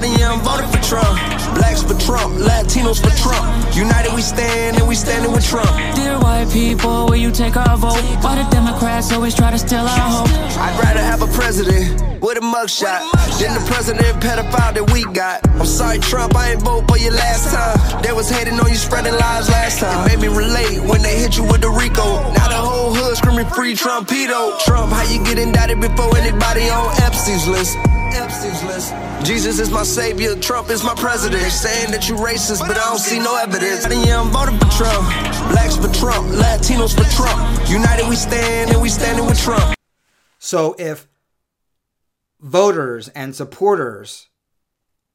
Yeah, 0.00 0.32
I'm 0.32 0.40
voting 0.40 0.70
for 0.72 0.82
Trump. 0.82 1.18
Blacks 1.54 1.82
for 1.82 1.92
Trump, 2.00 2.34
Latinos 2.40 2.96
for 2.96 3.14
Trump. 3.20 3.44
United 3.76 4.14
we 4.14 4.22
stand 4.22 4.78
and 4.78 4.88
we 4.88 4.94
standing 4.94 5.30
with 5.30 5.46
Trump. 5.46 5.68
Dear 5.94 6.18
white 6.18 6.48
people, 6.50 7.06
will 7.06 7.16
you 7.16 7.30
take 7.30 7.56
our 7.56 7.76
vote? 7.76 8.00
Why 8.24 8.42
the 8.42 8.48
Democrats 8.50 9.12
always 9.12 9.34
try 9.34 9.50
to 9.50 9.58
steal 9.58 9.80
our 9.80 10.08
hope? 10.10 10.28
I'd 10.58 10.80
rather 10.82 11.00
have 11.00 11.20
a 11.20 11.26
president 11.26 12.00
with 12.22 12.38
a 12.38 12.40
mugshot 12.40 13.04
than 13.38 13.52
the 13.52 13.64
president 13.70 14.16
pedophile 14.22 14.74
that 14.74 14.90
we 14.92 15.04
got. 15.12 15.46
I'm 15.60 15.66
sorry, 15.66 15.98
Trump, 15.98 16.34
I 16.36 16.52
ain't 16.52 16.62
vote 16.62 16.88
for 16.88 16.96
you 16.96 17.10
last 17.10 17.52
time. 17.52 18.02
They 18.02 18.12
was 18.12 18.30
hating 18.30 18.58
on 18.58 18.68
you 18.70 18.76
spreading 18.76 19.12
lies 19.12 19.50
last 19.50 19.80
time. 19.80 20.08
It 20.08 20.16
made 20.16 20.28
me 20.30 20.34
relate 20.34 20.80
when 20.88 21.02
they 21.02 21.18
hit 21.18 21.36
you 21.36 21.44
with 21.44 21.60
the 21.60 21.70
Rico. 21.70 22.32
Now 22.32 22.48
the 22.48 22.56
whole 22.56 22.94
hood 22.94 23.16
screaming 23.18 23.46
free 23.52 23.74
Trumpito. 23.74 24.58
Trump, 24.64 24.90
how 24.90 25.04
you 25.12 25.22
get 25.22 25.38
indicted 25.38 25.80
before 25.80 26.16
anybody 26.16 26.70
on 26.70 26.90
Epstein's 27.02 27.46
list? 27.46 27.76
Epstein's 28.14 28.62
list. 28.64 28.94
Jesus 29.26 29.58
is 29.58 29.70
my 29.70 29.82
savior, 29.82 30.36
Trump 30.36 30.70
is 30.70 30.84
my 30.84 30.94
president. 30.94 31.50
Saying 31.50 31.90
that 31.90 32.08
you 32.08 32.16
racist, 32.16 32.60
but 32.60 32.76
I 32.76 32.80
don't 32.80 32.98
see 32.98 33.18
no 33.18 33.36
evidence. 33.36 33.86
Yeah, 34.06 34.20
I'm 34.20 34.30
voting 34.30 34.58
for 34.58 34.70
Trump. 34.76 35.08
Blacks 35.52 35.76
for 35.76 35.92
Trump, 35.92 36.28
Latinos 36.28 36.94
for 36.96 37.08
Trump. 37.16 37.68
United 37.68 38.08
we 38.08 38.16
stand 38.16 38.70
and 38.70 38.80
we 38.80 38.88
standing 38.88 39.26
with 39.26 39.40
Trump. 39.40 39.74
So 40.38 40.74
if 40.78 41.06
voters 42.40 43.08
and 43.08 43.34
supporters 43.34 44.28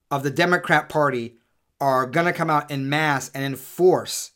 of 0.10 0.24
the 0.24 0.32
Democrat 0.32 0.88
Party 0.89 1.36
are 1.80 2.06
going 2.06 2.25
to 2.25 2.34
come 2.34 2.50
out 2.50 2.72
in 2.72 2.89
mass 2.89 3.30
and 3.34 3.44
enforce 3.44 4.32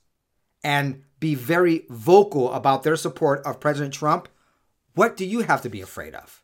and 0.64 1.04
be 1.20 1.34
very 1.34 1.86
vocal 1.90 2.52
about 2.52 2.84
their 2.84 2.96
support 2.96 3.42
of 3.46 3.60
President 3.60 3.94
Trump, 3.94 4.28
what 4.94 5.16
do 5.16 5.26
you 5.26 5.42
have 5.42 5.62
to 5.62 5.70
be 5.70 5.82
afraid 5.82 6.14
of? 6.14 6.41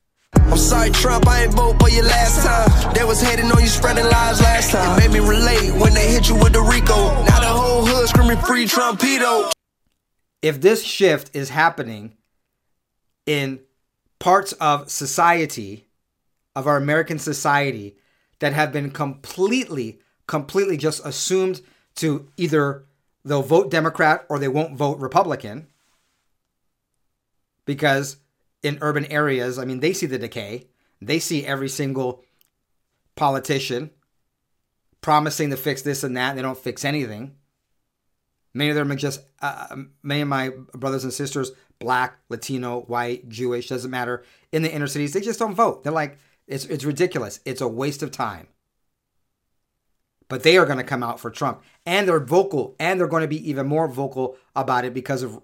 I'm 0.57 0.63
sorry, 0.63 0.89
Trump, 0.89 1.27
I 1.27 1.43
ain't 1.43 1.53
vote 1.53 1.79
for 1.79 1.87
you 1.87 2.01
last 2.01 2.43
time. 2.43 2.93
They 2.95 3.03
was 3.03 3.21
hating 3.21 3.45
on 3.51 3.61
you 3.61 3.67
spreading 3.67 4.05
lies 4.05 4.41
last 4.41 4.71
time. 4.71 4.97
It 4.97 5.01
made 5.01 5.11
me 5.11 5.19
relate 5.19 5.71
when 5.79 5.93
they 5.93 6.11
hit 6.11 6.29
you 6.29 6.33
with 6.33 6.53
the 6.53 6.61
Rico. 6.61 7.13
Now 7.25 7.39
the 7.41 7.45
whole 7.45 7.85
hood 7.85 8.09
screaming 8.09 8.39
free 8.39 8.65
Trumpito. 8.65 9.51
If 10.41 10.59
this 10.59 10.83
shift 10.83 11.35
is 11.35 11.49
happening 11.49 12.17
in 13.27 13.59
parts 14.17 14.53
of 14.53 14.89
society, 14.89 15.85
of 16.55 16.65
our 16.65 16.77
American 16.77 17.19
society, 17.19 17.95
that 18.39 18.53
have 18.53 18.71
been 18.71 18.89
completely, 18.89 19.99
completely 20.25 20.75
just 20.75 21.05
assumed 21.05 21.61
to 21.97 22.29
either 22.35 22.83
they'll 23.23 23.43
vote 23.43 23.69
Democrat 23.69 24.25
or 24.27 24.39
they 24.39 24.47
won't 24.47 24.75
vote 24.75 24.97
Republican 24.97 25.67
because 27.65 28.17
in 28.63 28.77
urban 28.81 29.05
areas, 29.05 29.59
I 29.59 29.65
mean, 29.65 29.79
they 29.79 29.93
see 29.93 30.05
the 30.05 30.17
decay. 30.17 30.67
They 31.01 31.19
see 31.19 31.45
every 31.45 31.69
single 31.69 32.23
politician 33.15 33.91
promising 35.01 35.51
to 35.51 35.57
fix 35.57 35.81
this 35.81 36.03
and 36.03 36.17
that, 36.17 36.29
and 36.29 36.37
they 36.37 36.41
don't 36.41 36.57
fix 36.57 36.83
anything. 36.83 37.35
Many 38.53 38.71
of 38.71 38.75
them 38.75 38.91
are 38.91 38.95
just, 38.95 39.21
uh, 39.41 39.75
many 40.01 40.21
of 40.21 40.27
my 40.27 40.49
brothers 40.73 41.03
and 41.03 41.13
sisters, 41.13 41.51
black, 41.79 42.17
Latino, 42.29 42.81
white, 42.81 43.29
Jewish, 43.29 43.69
doesn't 43.69 43.91
matter, 43.91 44.23
in 44.51 44.63
the 44.63 44.73
inner 44.73 44.87
cities, 44.87 45.13
they 45.13 45.21
just 45.21 45.39
don't 45.39 45.53
vote. 45.53 45.83
They're 45.83 45.93
like, 45.93 46.17
it's, 46.47 46.65
it's 46.65 46.83
ridiculous. 46.83 47.39
It's 47.45 47.61
a 47.61 47.67
waste 47.67 48.01
of 48.01 48.11
time. 48.11 48.47
But 50.29 50.43
they 50.43 50.57
are 50.57 50.65
going 50.65 50.79
to 50.79 50.83
come 50.83 51.03
out 51.03 51.19
for 51.19 51.29
Trump. 51.29 51.61
And 51.85 52.07
they're 52.07 52.19
vocal, 52.19 52.75
and 52.79 52.99
they're 52.99 53.07
going 53.07 53.21
to 53.21 53.27
be 53.27 53.49
even 53.49 53.67
more 53.67 53.87
vocal 53.87 54.37
about 54.55 54.85
it 54.85 54.93
because 54.93 55.23
of 55.23 55.39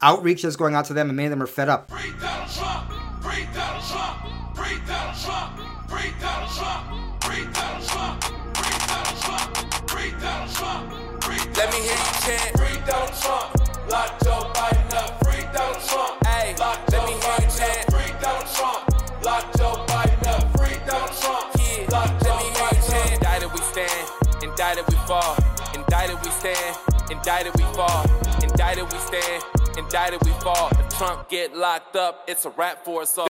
outreach 0.00 0.42
that's 0.42 0.56
going 0.56 0.74
out 0.74 0.84
to 0.86 0.94
them, 0.94 1.08
and 1.08 1.16
many 1.16 1.26
of 1.26 1.30
them 1.30 1.42
are 1.42 1.46
fed 1.46 1.68
up. 1.68 1.90
Free 1.90 2.12
Donald 2.20 2.50
Trump! 2.50 2.90
Free 3.22 3.46
Donald 3.54 3.82
Trump! 3.84 4.16
Free 4.54 4.78
Donald 4.86 5.16
Trump! 5.18 5.58
Free 5.90 6.12
Donald 6.20 6.50
Trump! 6.50 6.82
Free 7.22 7.44
Donald 7.52 7.82
Trump! 7.82 8.22
Free 8.54 8.78
Donald 8.86 9.18
Trump! 9.22 9.90
Free 9.90 10.10
Donald 10.20 10.50
Trump! 10.54 11.24
Free 11.24 11.42
Let 11.56 11.68
me 11.72 11.78
hear 11.82 11.98
you 11.98 12.14
chant. 12.22 12.50
Free 12.58 12.78
Donald 12.86 13.14
Trump! 13.18 13.48
Lock 13.90 14.10
Joe 14.22 14.50
Biden 14.54 14.94
up! 14.94 15.10
Free 15.26 15.42
Donald 15.52 15.82
Trump! 15.82 16.26
Hey, 16.26 16.54
Lock 16.58 16.78
let 16.90 17.02
me 17.06 17.14
hear 17.18 17.38
you 17.42 17.50
chant. 17.50 17.82
up! 17.82 17.90
Free 17.90 18.12
Donald 18.22 18.46
Trump! 18.54 18.82
Lock 19.26 19.44
Joe 19.58 19.74
Biden 19.90 20.26
up! 20.30 20.42
Free 20.58 20.78
Donald 20.86 21.10
Trump! 21.18 21.46
Yeah, 21.58 21.90
Lock 21.90 22.06
let 22.06 22.22
Joe 22.22 22.38
me 22.38 22.44
hear 22.44 22.54
you 22.54 22.70
Biden 22.70 22.78
up! 22.78 22.86
chant. 22.86 23.18
Indicted 23.18 23.50
we 23.50 23.60
stand, 23.66 24.06
indicted 24.46 24.84
we 24.86 24.96
fall. 25.10 25.34
Indicted 25.74 26.18
we 26.22 26.30
stand, 26.30 26.76
indicted 27.10 27.52
we 27.58 27.64
fall. 27.74 28.06
Indicted 28.42 28.86
we 28.86 28.98
stand, 28.98 29.42
indicted 29.78 30.22
we 30.24 30.32
fall. 30.40 30.68
If 30.72 30.88
Trump 30.96 31.28
get 31.28 31.56
locked 31.56 31.96
up, 31.96 32.24
it's 32.28 32.44
a 32.44 32.50
wrap 32.50 32.84
for 32.84 33.02
us 33.02 33.16
all. 33.18 33.28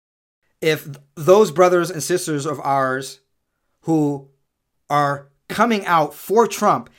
if 0.62 0.88
those 1.16 1.52
brothers 1.52 1.90
and 1.90 2.02
sisters 2.02 2.46
of 2.46 2.60
ours 2.62 3.20
who 3.82 4.28
are 4.90 5.30
coming 5.50 5.86
out 5.86 6.14
for 6.14 6.48
Trump, 6.48 6.90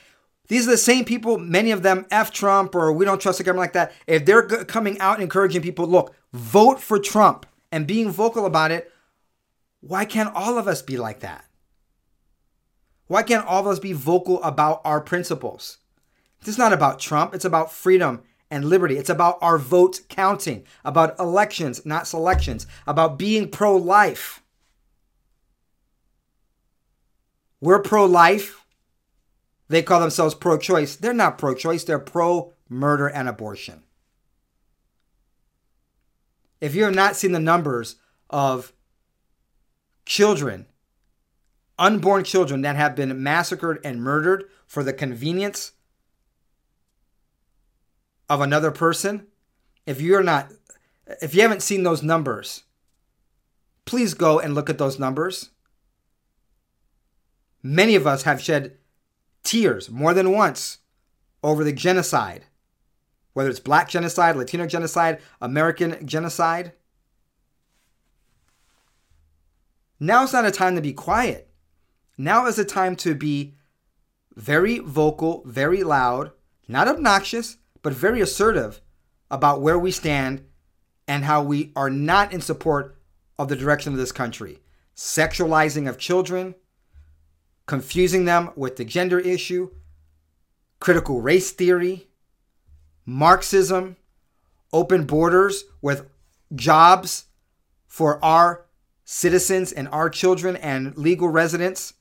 these 0.47 0.67
are 0.67 0.71
the 0.71 0.77
same 0.77 1.05
people, 1.05 1.37
many 1.37 1.71
of 1.71 1.83
them 1.83 2.05
F 2.09 2.31
Trump 2.31 2.73
or 2.73 2.91
we 2.91 3.05
don't 3.05 3.21
trust 3.21 3.37
the 3.37 3.43
government 3.43 3.63
like 3.63 3.73
that. 3.73 3.93
If 4.07 4.25
they're 4.25 4.47
coming 4.65 4.99
out 4.99 5.21
encouraging 5.21 5.61
people, 5.61 5.87
look, 5.87 6.15
vote 6.33 6.79
for 6.79 6.99
Trump 6.99 7.45
and 7.71 7.85
being 7.85 8.09
vocal 8.09 8.45
about 8.45 8.71
it, 8.71 8.91
why 9.81 10.05
can't 10.05 10.33
all 10.33 10.57
of 10.57 10.67
us 10.67 10.81
be 10.81 10.97
like 10.97 11.19
that? 11.19 11.45
Why 13.07 13.23
can't 13.23 13.45
all 13.45 13.61
of 13.61 13.67
us 13.67 13.79
be 13.79 13.93
vocal 13.93 14.41
about 14.43 14.81
our 14.83 15.01
principles? 15.01 15.77
This 16.39 16.55
is 16.55 16.57
not 16.57 16.73
about 16.73 16.99
Trump, 16.99 17.33
it's 17.33 17.45
about 17.45 17.71
freedom 17.71 18.23
and 18.51 18.65
liberty. 18.65 18.97
It's 18.97 19.09
about 19.09 19.37
our 19.41 19.57
vote 19.57 20.01
counting, 20.09 20.65
about 20.83 21.19
elections, 21.19 21.85
not 21.85 22.07
selections, 22.07 22.65
about 22.87 23.17
being 23.17 23.49
pro 23.49 23.75
life. 23.75 24.41
We're 27.61 27.81
pro 27.81 28.05
life. 28.05 28.65
They 29.67 29.83
call 29.83 29.99
themselves 29.99 30.33
pro 30.33 30.57
choice. 30.57 30.95
They're 30.95 31.13
not 31.13 31.37
pro 31.37 31.53
choice, 31.53 31.83
they're 31.83 31.99
pro 31.99 32.53
murder 32.67 33.07
and 33.07 33.27
abortion. 33.27 33.83
If 36.61 36.75
you 36.75 36.83
have 36.83 36.95
not 36.95 37.15
seen 37.15 37.31
the 37.31 37.39
numbers 37.39 37.95
of 38.29 38.73
children, 40.05 40.65
unborn 41.77 42.23
children 42.23 42.61
that 42.61 42.75
have 42.75 42.95
been 42.95 43.21
massacred 43.23 43.79
and 43.83 44.01
murdered 44.01 44.45
for 44.67 44.83
the 44.83 44.93
convenience 44.93 45.71
of 48.29 48.41
another 48.41 48.71
person, 48.71 49.27
if 49.85 49.99
you're 49.99 50.23
not, 50.23 50.51
if 51.21 51.33
you 51.33 51.41
haven't 51.41 51.63
seen 51.63 51.83
those 51.83 52.03
numbers, 52.03 52.63
please 53.85 54.13
go 54.13 54.39
and 54.39 54.53
look 54.53 54.69
at 54.69 54.77
those 54.77 54.99
numbers. 54.99 55.49
Many 57.63 57.95
of 57.95 58.05
us 58.05 58.23
have 58.23 58.41
shed 58.41 58.77
tears 59.43 59.89
more 59.89 60.13
than 60.13 60.31
once 60.31 60.77
over 61.43 61.63
the 61.63 61.73
genocide, 61.73 62.45
whether 63.33 63.49
it's 63.49 63.59
black 63.59 63.89
genocide, 63.89 64.35
Latino 64.35 64.67
genocide, 64.67 65.19
American 65.41 66.05
genocide. 66.05 66.73
Now 69.99 70.23
is 70.23 70.33
not 70.33 70.45
a 70.45 70.51
time 70.51 70.75
to 70.75 70.81
be 70.81 70.93
quiet. 70.93 71.49
Now 72.17 72.45
is 72.45 72.59
a 72.59 72.65
time 72.65 72.95
to 72.97 73.15
be 73.15 73.55
very 74.35 74.79
vocal, 74.79 75.41
very 75.45 75.83
loud, 75.83 76.31
not 76.67 76.87
obnoxious, 76.87 77.57
but 77.81 77.93
very 77.93 78.21
assertive 78.21 78.81
about 79.31 79.61
where 79.61 79.79
we 79.79 79.91
stand 79.91 80.43
and 81.07 81.25
how 81.25 81.41
we 81.41 81.71
are 81.75 81.89
not 81.89 82.33
in 82.33 82.41
support 82.41 82.97
of 83.37 83.47
the 83.47 83.55
direction 83.55 83.93
of 83.93 83.99
this 83.99 84.11
country. 84.11 84.59
Sexualizing 84.95 85.87
of 85.87 85.97
children, 85.97 86.55
confusing 87.65 88.25
them 88.25 88.51
with 88.55 88.75
the 88.75 88.85
gender 88.85 89.19
issue, 89.19 89.69
critical 90.79 91.21
race 91.21 91.51
theory, 91.51 92.07
Marxism, 93.05 93.95
open 94.71 95.05
borders 95.05 95.63
with 95.81 96.07
jobs 96.53 97.25
for 97.87 98.23
our 98.23 98.65
citizens 99.03 99.71
and 99.71 99.87
our 99.89 100.09
children 100.09 100.55
and 100.57 100.95
legal 100.95 101.27
residents 101.27 101.93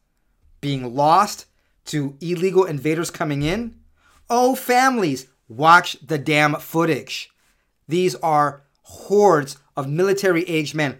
being 0.60 0.94
lost 0.94 1.46
to 1.86 2.16
illegal 2.20 2.64
invaders 2.64 3.10
coming 3.10 3.42
in. 3.42 3.74
Oh, 4.28 4.54
families, 4.54 5.26
Watch 5.48 5.96
the 6.06 6.18
damn 6.18 6.54
footage. 6.56 7.30
These 7.88 8.14
are 8.16 8.62
hordes 8.82 9.56
of 9.76 9.88
military 9.88 10.44
aged 10.44 10.74
men. 10.74 10.98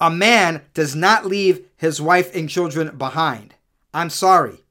A 0.00 0.10
man 0.10 0.62
does 0.74 0.94
not 0.94 1.26
leave 1.26 1.66
his 1.76 2.00
wife 2.00 2.34
and 2.34 2.48
children 2.48 2.96
behind. 2.96 3.54
I'm 3.92 4.10
sorry. 4.10 4.64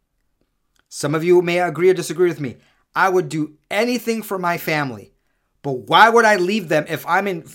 Some 0.89 1.15
of 1.15 1.23
you 1.23 1.41
may 1.41 1.59
agree 1.59 1.89
or 1.89 1.93
disagree 1.93 2.29
with 2.29 2.39
me. 2.39 2.57
I 2.95 3.09
would 3.09 3.29
do 3.29 3.57
anything 3.69 4.21
for 4.21 4.37
my 4.37 4.57
family. 4.57 5.11
But 5.61 5.89
why 5.89 6.09
would 6.09 6.25
I 6.25 6.35
leave 6.35 6.69
them 6.69 6.85
if 6.87 7.05
I'm 7.07 7.27
in, 7.27 7.45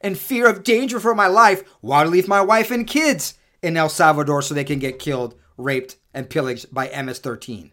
in 0.00 0.14
fear 0.14 0.48
of 0.48 0.64
danger 0.64 0.98
for 0.98 1.14
my 1.14 1.26
life? 1.26 1.62
Why 1.82 2.04
leave 2.04 2.26
my 2.26 2.40
wife 2.40 2.70
and 2.70 2.86
kids 2.86 3.34
in 3.62 3.76
El 3.76 3.90
Salvador 3.90 4.40
so 4.40 4.54
they 4.54 4.64
can 4.64 4.78
get 4.78 4.98
killed, 4.98 5.34
raped, 5.58 5.96
and 6.14 6.30
pillaged 6.30 6.74
by 6.74 6.88
MS 6.88 7.18
13? 7.18 7.70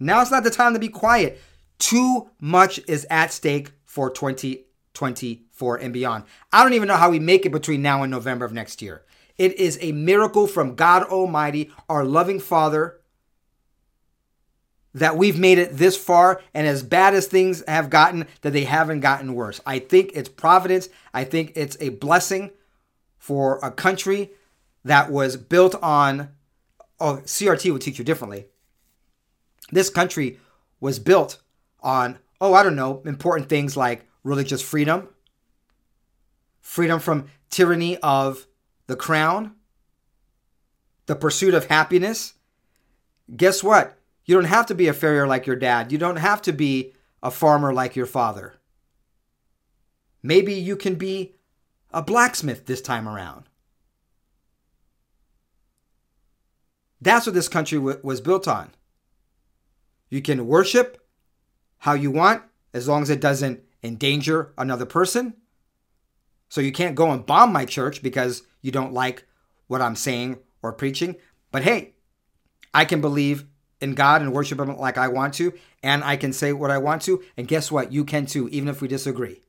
Now's 0.00 0.30
not 0.30 0.42
the 0.42 0.50
time 0.50 0.72
to 0.72 0.80
be 0.80 0.88
quiet. 0.88 1.40
Too 1.78 2.30
much 2.40 2.80
is 2.88 3.06
at 3.10 3.32
stake 3.32 3.72
for 3.84 4.10
2024 4.10 5.76
and 5.76 5.92
beyond. 5.92 6.24
I 6.52 6.62
don't 6.62 6.72
even 6.72 6.88
know 6.88 6.96
how 6.96 7.10
we 7.10 7.18
make 7.18 7.44
it 7.44 7.52
between 7.52 7.82
now 7.82 8.02
and 8.02 8.10
November 8.10 8.44
of 8.44 8.52
next 8.52 8.80
year. 8.80 9.04
It 9.36 9.58
is 9.58 9.78
a 9.80 9.92
miracle 9.92 10.46
from 10.46 10.74
God 10.74 11.02
Almighty, 11.04 11.70
our 11.88 12.04
loving 12.04 12.40
Father, 12.40 13.00
that 14.92 15.16
we've 15.16 15.38
made 15.38 15.58
it 15.58 15.76
this 15.76 15.96
far 15.96 16.42
and 16.52 16.66
as 16.66 16.82
bad 16.82 17.14
as 17.14 17.26
things 17.26 17.62
have 17.68 17.90
gotten 17.90 18.26
that 18.40 18.52
they 18.52 18.64
haven't 18.64 19.00
gotten 19.00 19.34
worse. 19.34 19.60
I 19.64 19.78
think 19.78 20.10
it's 20.14 20.28
providence. 20.28 20.88
I 21.14 21.24
think 21.24 21.52
it's 21.54 21.76
a 21.80 21.90
blessing 21.90 22.50
for 23.18 23.58
a 23.62 23.70
country 23.70 24.30
that 24.84 25.10
was 25.10 25.36
built 25.36 25.74
on 25.82 26.30
oh 26.98 27.22
CRT 27.24 27.72
would 27.72 27.82
teach 27.82 27.98
you 27.98 28.04
differently. 28.04 28.46
This 29.72 29.90
country 29.90 30.38
was 30.80 30.98
built 30.98 31.40
on 31.80 32.18
oh 32.40 32.54
I 32.54 32.62
don't 32.62 32.76
know 32.76 33.02
important 33.04 33.48
things 33.48 33.76
like 33.76 34.06
religious 34.22 34.62
freedom, 34.62 35.08
freedom 36.60 37.00
from 37.00 37.26
tyranny 37.48 37.96
of 37.98 38.46
the 38.86 38.96
crown, 38.96 39.54
the 41.06 41.16
pursuit 41.16 41.54
of 41.54 41.66
happiness. 41.66 42.34
Guess 43.36 43.62
what? 43.62 43.96
You 44.24 44.34
don't 44.34 44.44
have 44.44 44.66
to 44.66 44.74
be 44.74 44.88
a 44.88 44.92
farrier 44.92 45.26
like 45.26 45.46
your 45.46 45.56
dad. 45.56 45.92
You 45.92 45.98
don't 45.98 46.16
have 46.16 46.42
to 46.42 46.52
be 46.52 46.92
a 47.22 47.30
farmer 47.30 47.72
like 47.72 47.96
your 47.96 48.06
father. 48.06 48.60
Maybe 50.22 50.54
you 50.54 50.76
can 50.76 50.96
be 50.96 51.34
a 51.92 52.02
blacksmith 52.02 52.66
this 52.66 52.80
time 52.80 53.08
around. 53.08 53.44
That's 57.00 57.26
what 57.26 57.34
this 57.34 57.48
country 57.48 57.78
w- 57.78 57.98
was 58.02 58.20
built 58.20 58.46
on. 58.46 58.70
You 60.10 60.20
can 60.20 60.46
worship 60.46 61.02
how 61.78 61.94
you 61.94 62.10
want 62.10 62.42
as 62.74 62.88
long 62.88 63.02
as 63.02 63.10
it 63.10 63.20
doesn't 63.20 63.62
endanger 63.82 64.52
another 64.58 64.86
person. 64.86 65.34
So 66.48 66.60
you 66.60 66.72
can't 66.72 66.96
go 66.96 67.10
and 67.10 67.24
bomb 67.24 67.52
my 67.52 67.64
church 67.64 68.02
because 68.02 68.42
you 68.60 68.72
don't 68.72 68.92
like 68.92 69.24
what 69.68 69.80
I'm 69.80 69.96
saying 69.96 70.38
or 70.62 70.72
preaching. 70.72 71.16
But 71.52 71.62
hey, 71.62 71.94
I 72.74 72.84
can 72.84 73.00
believe 73.00 73.44
in 73.80 73.94
God 73.94 74.20
and 74.20 74.32
worship 74.32 74.60
Him 74.60 74.76
like 74.76 74.98
I 74.98 75.08
want 75.08 75.34
to, 75.34 75.54
and 75.82 76.04
I 76.04 76.16
can 76.16 76.32
say 76.32 76.52
what 76.52 76.70
I 76.70 76.78
want 76.78 77.02
to. 77.02 77.22
And 77.36 77.48
guess 77.48 77.70
what? 77.70 77.92
You 77.92 78.04
can 78.04 78.26
too, 78.26 78.48
even 78.48 78.68
if 78.68 78.82
we 78.82 78.88
disagree. 78.88 79.40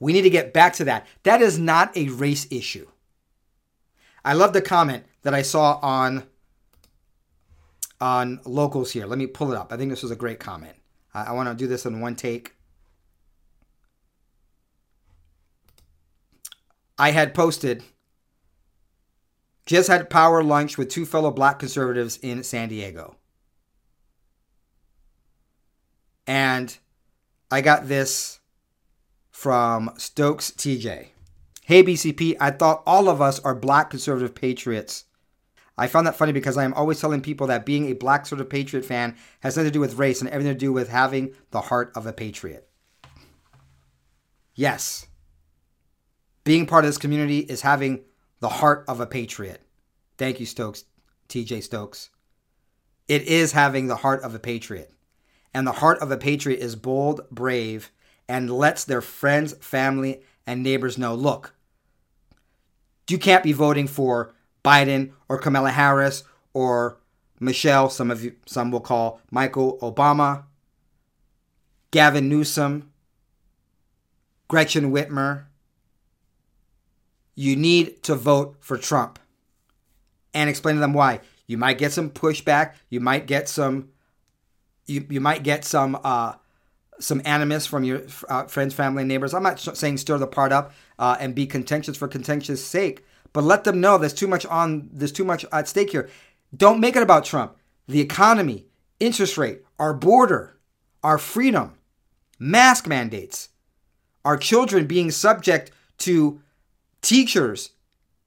We 0.00 0.12
need 0.12 0.22
to 0.22 0.30
get 0.30 0.54
back 0.54 0.74
to 0.74 0.84
that. 0.84 1.06
That 1.24 1.42
is 1.42 1.58
not 1.58 1.96
a 1.96 2.08
race 2.08 2.46
issue. 2.50 2.86
I 4.24 4.34
love 4.34 4.52
the 4.52 4.62
comment 4.62 5.04
that 5.22 5.34
I 5.34 5.42
saw 5.42 5.78
on 5.82 6.24
on 8.00 8.40
locals 8.44 8.92
here. 8.92 9.06
Let 9.06 9.18
me 9.18 9.26
pull 9.26 9.52
it 9.52 9.56
up. 9.56 9.72
I 9.72 9.76
think 9.76 9.90
this 9.90 10.02
was 10.02 10.12
a 10.12 10.16
great 10.16 10.38
comment. 10.38 10.76
I, 11.14 11.24
I 11.24 11.32
want 11.32 11.48
to 11.48 11.54
do 11.54 11.66
this 11.66 11.86
in 11.86 12.00
one 12.00 12.16
take. 12.16 12.54
I 16.98 17.10
had 17.10 17.34
posted 17.34 17.84
just 19.68 19.88
had 19.88 20.08
power 20.08 20.42
lunch 20.42 20.78
with 20.78 20.88
two 20.88 21.04
fellow 21.04 21.30
black 21.30 21.58
conservatives 21.58 22.16
in 22.22 22.42
San 22.42 22.70
Diego. 22.70 23.16
And 26.26 26.76
I 27.50 27.60
got 27.60 27.86
this 27.86 28.40
from 29.30 29.90
Stokes 29.98 30.50
TJ. 30.50 31.08
Hey 31.64 31.82
BCP, 31.82 32.36
I 32.40 32.50
thought 32.50 32.82
all 32.86 33.10
of 33.10 33.20
us 33.20 33.40
are 33.40 33.54
black 33.54 33.90
conservative 33.90 34.34
patriots. 34.34 35.04
I 35.78 35.86
found 35.86 36.06
that 36.06 36.16
funny 36.16 36.32
because 36.32 36.56
I 36.56 36.64
am 36.64 36.74
always 36.74 37.00
telling 37.00 37.20
people 37.20 37.46
that 37.46 37.64
being 37.64 37.86
a 37.86 37.94
black 37.94 38.26
sort 38.26 38.40
of 38.40 38.50
patriot 38.50 38.84
fan 38.84 39.16
has 39.40 39.56
nothing 39.56 39.70
to 39.70 39.72
do 39.72 39.80
with 39.80 39.94
race 39.94 40.20
and 40.20 40.28
everything 40.28 40.52
to 40.52 40.58
do 40.58 40.72
with 40.72 40.88
having 40.88 41.34
the 41.52 41.60
heart 41.60 41.92
of 41.94 42.04
a 42.04 42.12
patriot. 42.12 42.68
Yes. 44.54 45.06
Being 46.42 46.66
part 46.66 46.84
of 46.84 46.88
this 46.88 46.98
community 46.98 47.38
is 47.38 47.60
having 47.60 48.02
the 48.40 48.48
heart 48.48 48.84
of 48.88 49.00
a 49.00 49.06
patriot. 49.06 49.62
Thank 50.16 50.40
you, 50.40 50.46
Stokes, 50.46 50.84
TJ 51.28 51.62
Stokes. 51.62 52.10
It 53.06 53.22
is 53.22 53.52
having 53.52 53.86
the 53.86 53.96
heart 53.96 54.22
of 54.22 54.34
a 54.34 54.40
patriot. 54.40 54.92
And 55.54 55.66
the 55.66 55.72
heart 55.72 56.00
of 56.00 56.10
a 56.10 56.16
patriot 56.18 56.58
is 56.58 56.74
bold, 56.74 57.20
brave, 57.30 57.90
and 58.28 58.50
lets 58.50 58.84
their 58.84 59.00
friends, 59.00 59.54
family, 59.60 60.22
and 60.46 60.62
neighbors 60.62 60.98
know 60.98 61.14
look, 61.14 61.54
you 63.08 63.18
can't 63.18 63.44
be 63.44 63.52
voting 63.52 63.86
for 63.86 64.34
Biden 64.64 65.12
or 65.28 65.38
Kamala 65.38 65.70
Harris 65.70 66.24
or 66.52 66.98
Michelle, 67.40 67.88
some 67.88 68.10
of 68.10 68.24
you 68.24 68.34
some 68.46 68.70
will 68.70 68.80
call 68.80 69.20
Michael 69.30 69.78
Obama, 69.80 70.44
Gavin 71.90 72.28
Newsom, 72.28 72.90
Gretchen 74.48 74.92
Whitmer, 74.92 75.44
you 77.34 77.54
need 77.54 78.02
to 78.02 78.16
vote 78.16 78.56
for 78.60 78.76
Trump 78.76 79.18
and 80.34 80.50
explain 80.50 80.74
to 80.74 80.80
them 80.80 80.92
why. 80.92 81.20
You 81.46 81.56
might 81.56 81.78
get 81.78 81.92
some 81.92 82.10
pushback. 82.10 82.74
You 82.90 83.00
might 83.00 83.26
get 83.26 83.48
some. 83.48 83.90
You, 84.86 85.06
you 85.08 85.20
might 85.20 85.42
get 85.42 85.64
some 85.64 85.98
uh, 86.02 86.34
some 86.98 87.22
animus 87.24 87.66
from 87.66 87.84
your 87.84 88.02
uh, 88.28 88.44
friends, 88.44 88.74
family, 88.74 89.02
and 89.02 89.08
neighbors. 89.08 89.34
I'm 89.34 89.42
not 89.42 89.60
saying 89.60 89.98
stir 89.98 90.18
the 90.18 90.26
part 90.26 90.52
up 90.52 90.72
uh, 90.98 91.16
and 91.20 91.34
be 91.34 91.46
contentious 91.46 91.96
for 91.96 92.08
contentious 92.08 92.64
sake, 92.64 93.04
but 93.32 93.44
let 93.44 93.64
them 93.64 93.80
know 93.80 93.98
there's 93.98 94.14
too 94.14 94.26
much 94.26 94.46
on. 94.46 94.88
There's 94.92 95.12
too 95.12 95.24
much 95.24 95.44
at 95.52 95.68
stake 95.68 95.90
here. 95.90 96.08
Don't 96.56 96.80
make 96.80 96.96
it 96.96 97.02
about 97.02 97.24
Trump. 97.24 97.56
The 97.86 98.00
economy, 98.00 98.66
interest 99.00 99.38
rate, 99.38 99.62
our 99.78 99.94
border, 99.94 100.58
our 101.02 101.18
freedom, 101.18 101.74
mask 102.38 102.86
mandates, 102.86 103.50
our 104.24 104.36
children 104.36 104.86
being 104.86 105.10
subject 105.10 105.70
to 105.98 106.40
teachers 107.02 107.70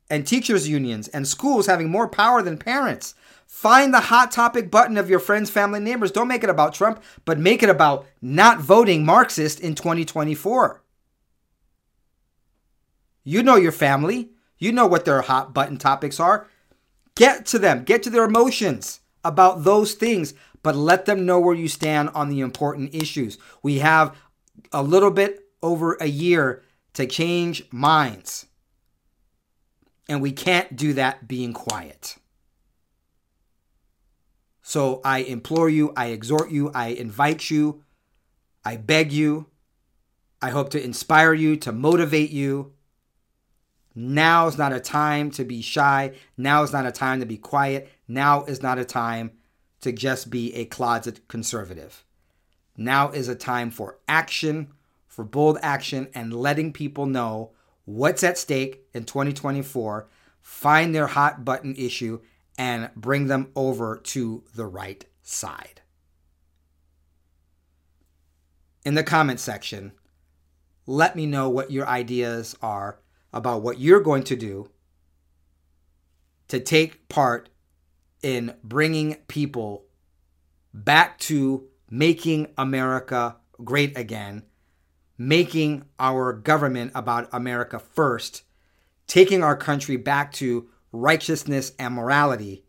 and 0.09 0.27
teachers' 0.27 0.67
unions 0.67 1.07
and 1.09 1.27
schools 1.27 1.67
having 1.67 1.89
more 1.89 2.07
power 2.07 2.41
than 2.41 2.57
parents. 2.57 3.15
Find 3.47 3.93
the 3.93 3.99
hot 3.99 4.31
topic 4.31 4.71
button 4.71 4.97
of 4.97 5.09
your 5.09 5.19
friends, 5.19 5.49
family, 5.49 5.79
neighbors. 5.79 6.11
Don't 6.11 6.27
make 6.27 6.43
it 6.43 6.49
about 6.49 6.73
Trump, 6.73 7.03
but 7.25 7.37
make 7.37 7.61
it 7.61 7.69
about 7.69 8.05
not 8.21 8.59
voting 8.59 9.05
Marxist 9.05 9.59
in 9.59 9.75
2024. 9.75 10.81
You 13.23 13.43
know 13.43 13.55
your 13.55 13.71
family. 13.71 14.29
You 14.61 14.71
know 14.71 14.85
what 14.85 15.05
their 15.05 15.21
hot 15.21 15.55
button 15.55 15.77
topics 15.77 16.19
are. 16.19 16.47
Get 17.15 17.47
to 17.47 17.57
them, 17.57 17.83
get 17.83 18.03
to 18.03 18.11
their 18.11 18.25
emotions 18.25 18.99
about 19.23 19.63
those 19.63 19.95
things, 19.95 20.35
but 20.61 20.75
let 20.75 21.05
them 21.05 21.25
know 21.25 21.39
where 21.39 21.55
you 21.55 21.67
stand 21.67 22.09
on 22.13 22.29
the 22.29 22.41
important 22.41 22.93
issues. 22.93 23.39
We 23.63 23.79
have 23.79 24.15
a 24.71 24.83
little 24.83 25.09
bit 25.09 25.47
over 25.63 25.97
a 25.99 26.05
year 26.05 26.61
to 26.93 27.07
change 27.07 27.63
minds. 27.71 28.45
And 30.07 30.21
we 30.21 30.31
can't 30.31 30.75
do 30.75 30.93
that 30.93 31.27
being 31.27 31.53
quiet. 31.53 32.17
So 34.61 35.01
I 35.03 35.19
implore 35.19 35.69
you, 35.69 35.91
I 35.97 36.07
exhort 36.07 36.51
you, 36.51 36.69
I 36.75 36.89
invite 36.89 37.49
you, 37.49 37.83
I 38.63 38.77
beg 38.77 39.11
you, 39.11 39.47
I 40.39 40.51
hope 40.51 40.69
to 40.69 40.83
inspire 40.83 41.33
you, 41.33 41.55
to 41.57 41.71
motivate 41.71 42.29
you. 42.29 42.73
Now 43.93 44.47
is 44.47 44.57
not 44.57 44.73
a 44.73 44.79
time 44.79 45.31
to 45.31 45.43
be 45.43 45.61
shy. 45.61 46.13
Now 46.37 46.63
is 46.63 46.71
not 46.71 46.85
a 46.85 46.91
time 46.91 47.19
to 47.19 47.25
be 47.25 47.37
quiet. 47.37 47.89
Now 48.07 48.43
is 48.45 48.61
not 48.61 48.79
a 48.79 48.85
time 48.85 49.31
to 49.81 49.91
just 49.91 50.29
be 50.29 50.53
a 50.55 50.65
closet 50.65 51.27
conservative. 51.27 52.05
Now 52.77 53.09
is 53.09 53.27
a 53.27 53.35
time 53.35 53.69
for 53.71 53.99
action, 54.07 54.71
for 55.07 55.25
bold 55.25 55.57
action, 55.61 56.07
and 56.13 56.33
letting 56.33 56.71
people 56.71 57.05
know 57.05 57.51
what's 57.85 58.23
at 58.23 58.37
stake 58.37 58.85
in 58.93 59.03
2024, 59.03 60.07
find 60.41 60.95
their 60.95 61.07
hot 61.07 61.43
button 61.43 61.75
issue, 61.75 62.21
and 62.57 62.89
bring 62.95 63.27
them 63.27 63.51
over 63.55 63.97
to 63.97 64.43
the 64.55 64.65
right 64.65 65.05
side. 65.21 65.81
In 68.85 68.95
the 68.95 69.03
comment 69.03 69.39
section, 69.39 69.91
let 70.87 71.15
me 71.15 71.25
know 71.25 71.49
what 71.49 71.71
your 71.71 71.87
ideas 71.87 72.55
are 72.61 72.99
about 73.33 73.61
what 73.61 73.79
you're 73.79 74.01
going 74.01 74.23
to 74.23 74.35
do 74.35 74.69
to 76.47 76.59
take 76.59 77.07
part 77.07 77.49
in 78.21 78.53
bringing 78.63 79.15
people 79.27 79.85
back 80.73 81.17
to 81.19 81.67
making 81.89 82.47
America 82.57 83.37
great 83.63 83.97
again, 83.97 84.43
making 85.17 85.85
our 85.99 86.33
government 86.33 86.91
about 86.95 87.29
America 87.31 87.79
first, 87.79 88.43
taking 89.07 89.43
our 89.43 89.55
country 89.55 89.97
back 89.97 90.31
to 90.31 90.69
righteousness 90.91 91.73
and 91.79 91.93
morality, 91.93 92.65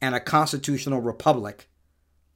and 0.00 0.14
a 0.14 0.20
constitutional 0.20 1.00
republic, 1.00 1.68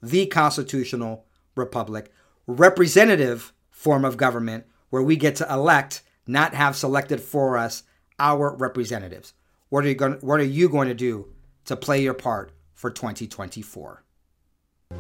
the 0.03 0.27
constitutional 0.27 1.27
republic, 1.55 2.13
representative 2.47 3.53
form 3.71 4.05
of 4.05 4.17
government 4.17 4.65
where 4.91 5.03
we 5.03 5.17
get 5.17 5.37
to 5.37 5.53
elect, 5.53 6.03
not 6.27 6.55
have 6.55 6.77
selected 6.77 7.21
for 7.21 7.57
us 7.57 7.83
our 8.19 8.55
representatives. 8.55 9.35
What 9.69 9.85
are 9.85 9.89
you 9.89 9.95
going, 9.95 10.15
what 10.15 10.39
are 10.41 10.45
you 10.45 10.69
going 10.69 10.89
to 10.89 10.95
do 10.95 11.29
to 11.65 11.77
play 11.77 12.03
your 12.03 12.15
part 12.15 12.53
for 12.75 12.91
2024? 12.91 14.03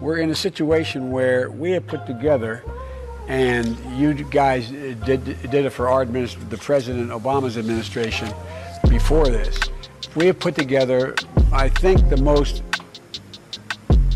We're 0.00 0.18
in 0.18 0.30
a 0.30 0.34
situation 0.34 1.10
where 1.10 1.50
we 1.50 1.72
have 1.72 1.86
put 1.86 2.06
together, 2.06 2.64
and 3.28 3.76
you 3.98 4.14
guys 4.14 4.70
did, 4.70 5.24
did 5.24 5.54
it 5.54 5.70
for 5.70 5.88
our 5.88 6.04
the 6.04 6.58
President 6.60 7.10
Obama's 7.10 7.58
administration 7.58 8.32
before 8.88 9.26
this. 9.26 9.58
We 10.16 10.26
have 10.26 10.38
put 10.38 10.54
together, 10.54 11.14
I 11.52 11.68
think, 11.68 12.08
the 12.08 12.16
most 12.16 12.62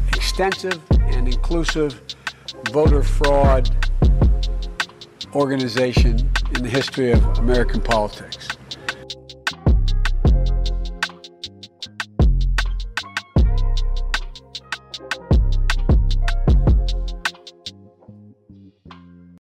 extensive 0.09 0.81
and 0.91 1.29
inclusive 1.29 2.01
voter 2.71 3.03
fraud 3.03 3.71
organization 5.37 6.31
in 6.55 6.63
the 6.63 6.69
history 6.69 7.13
of 7.13 7.23
American 7.39 7.81
politics. 7.81 8.56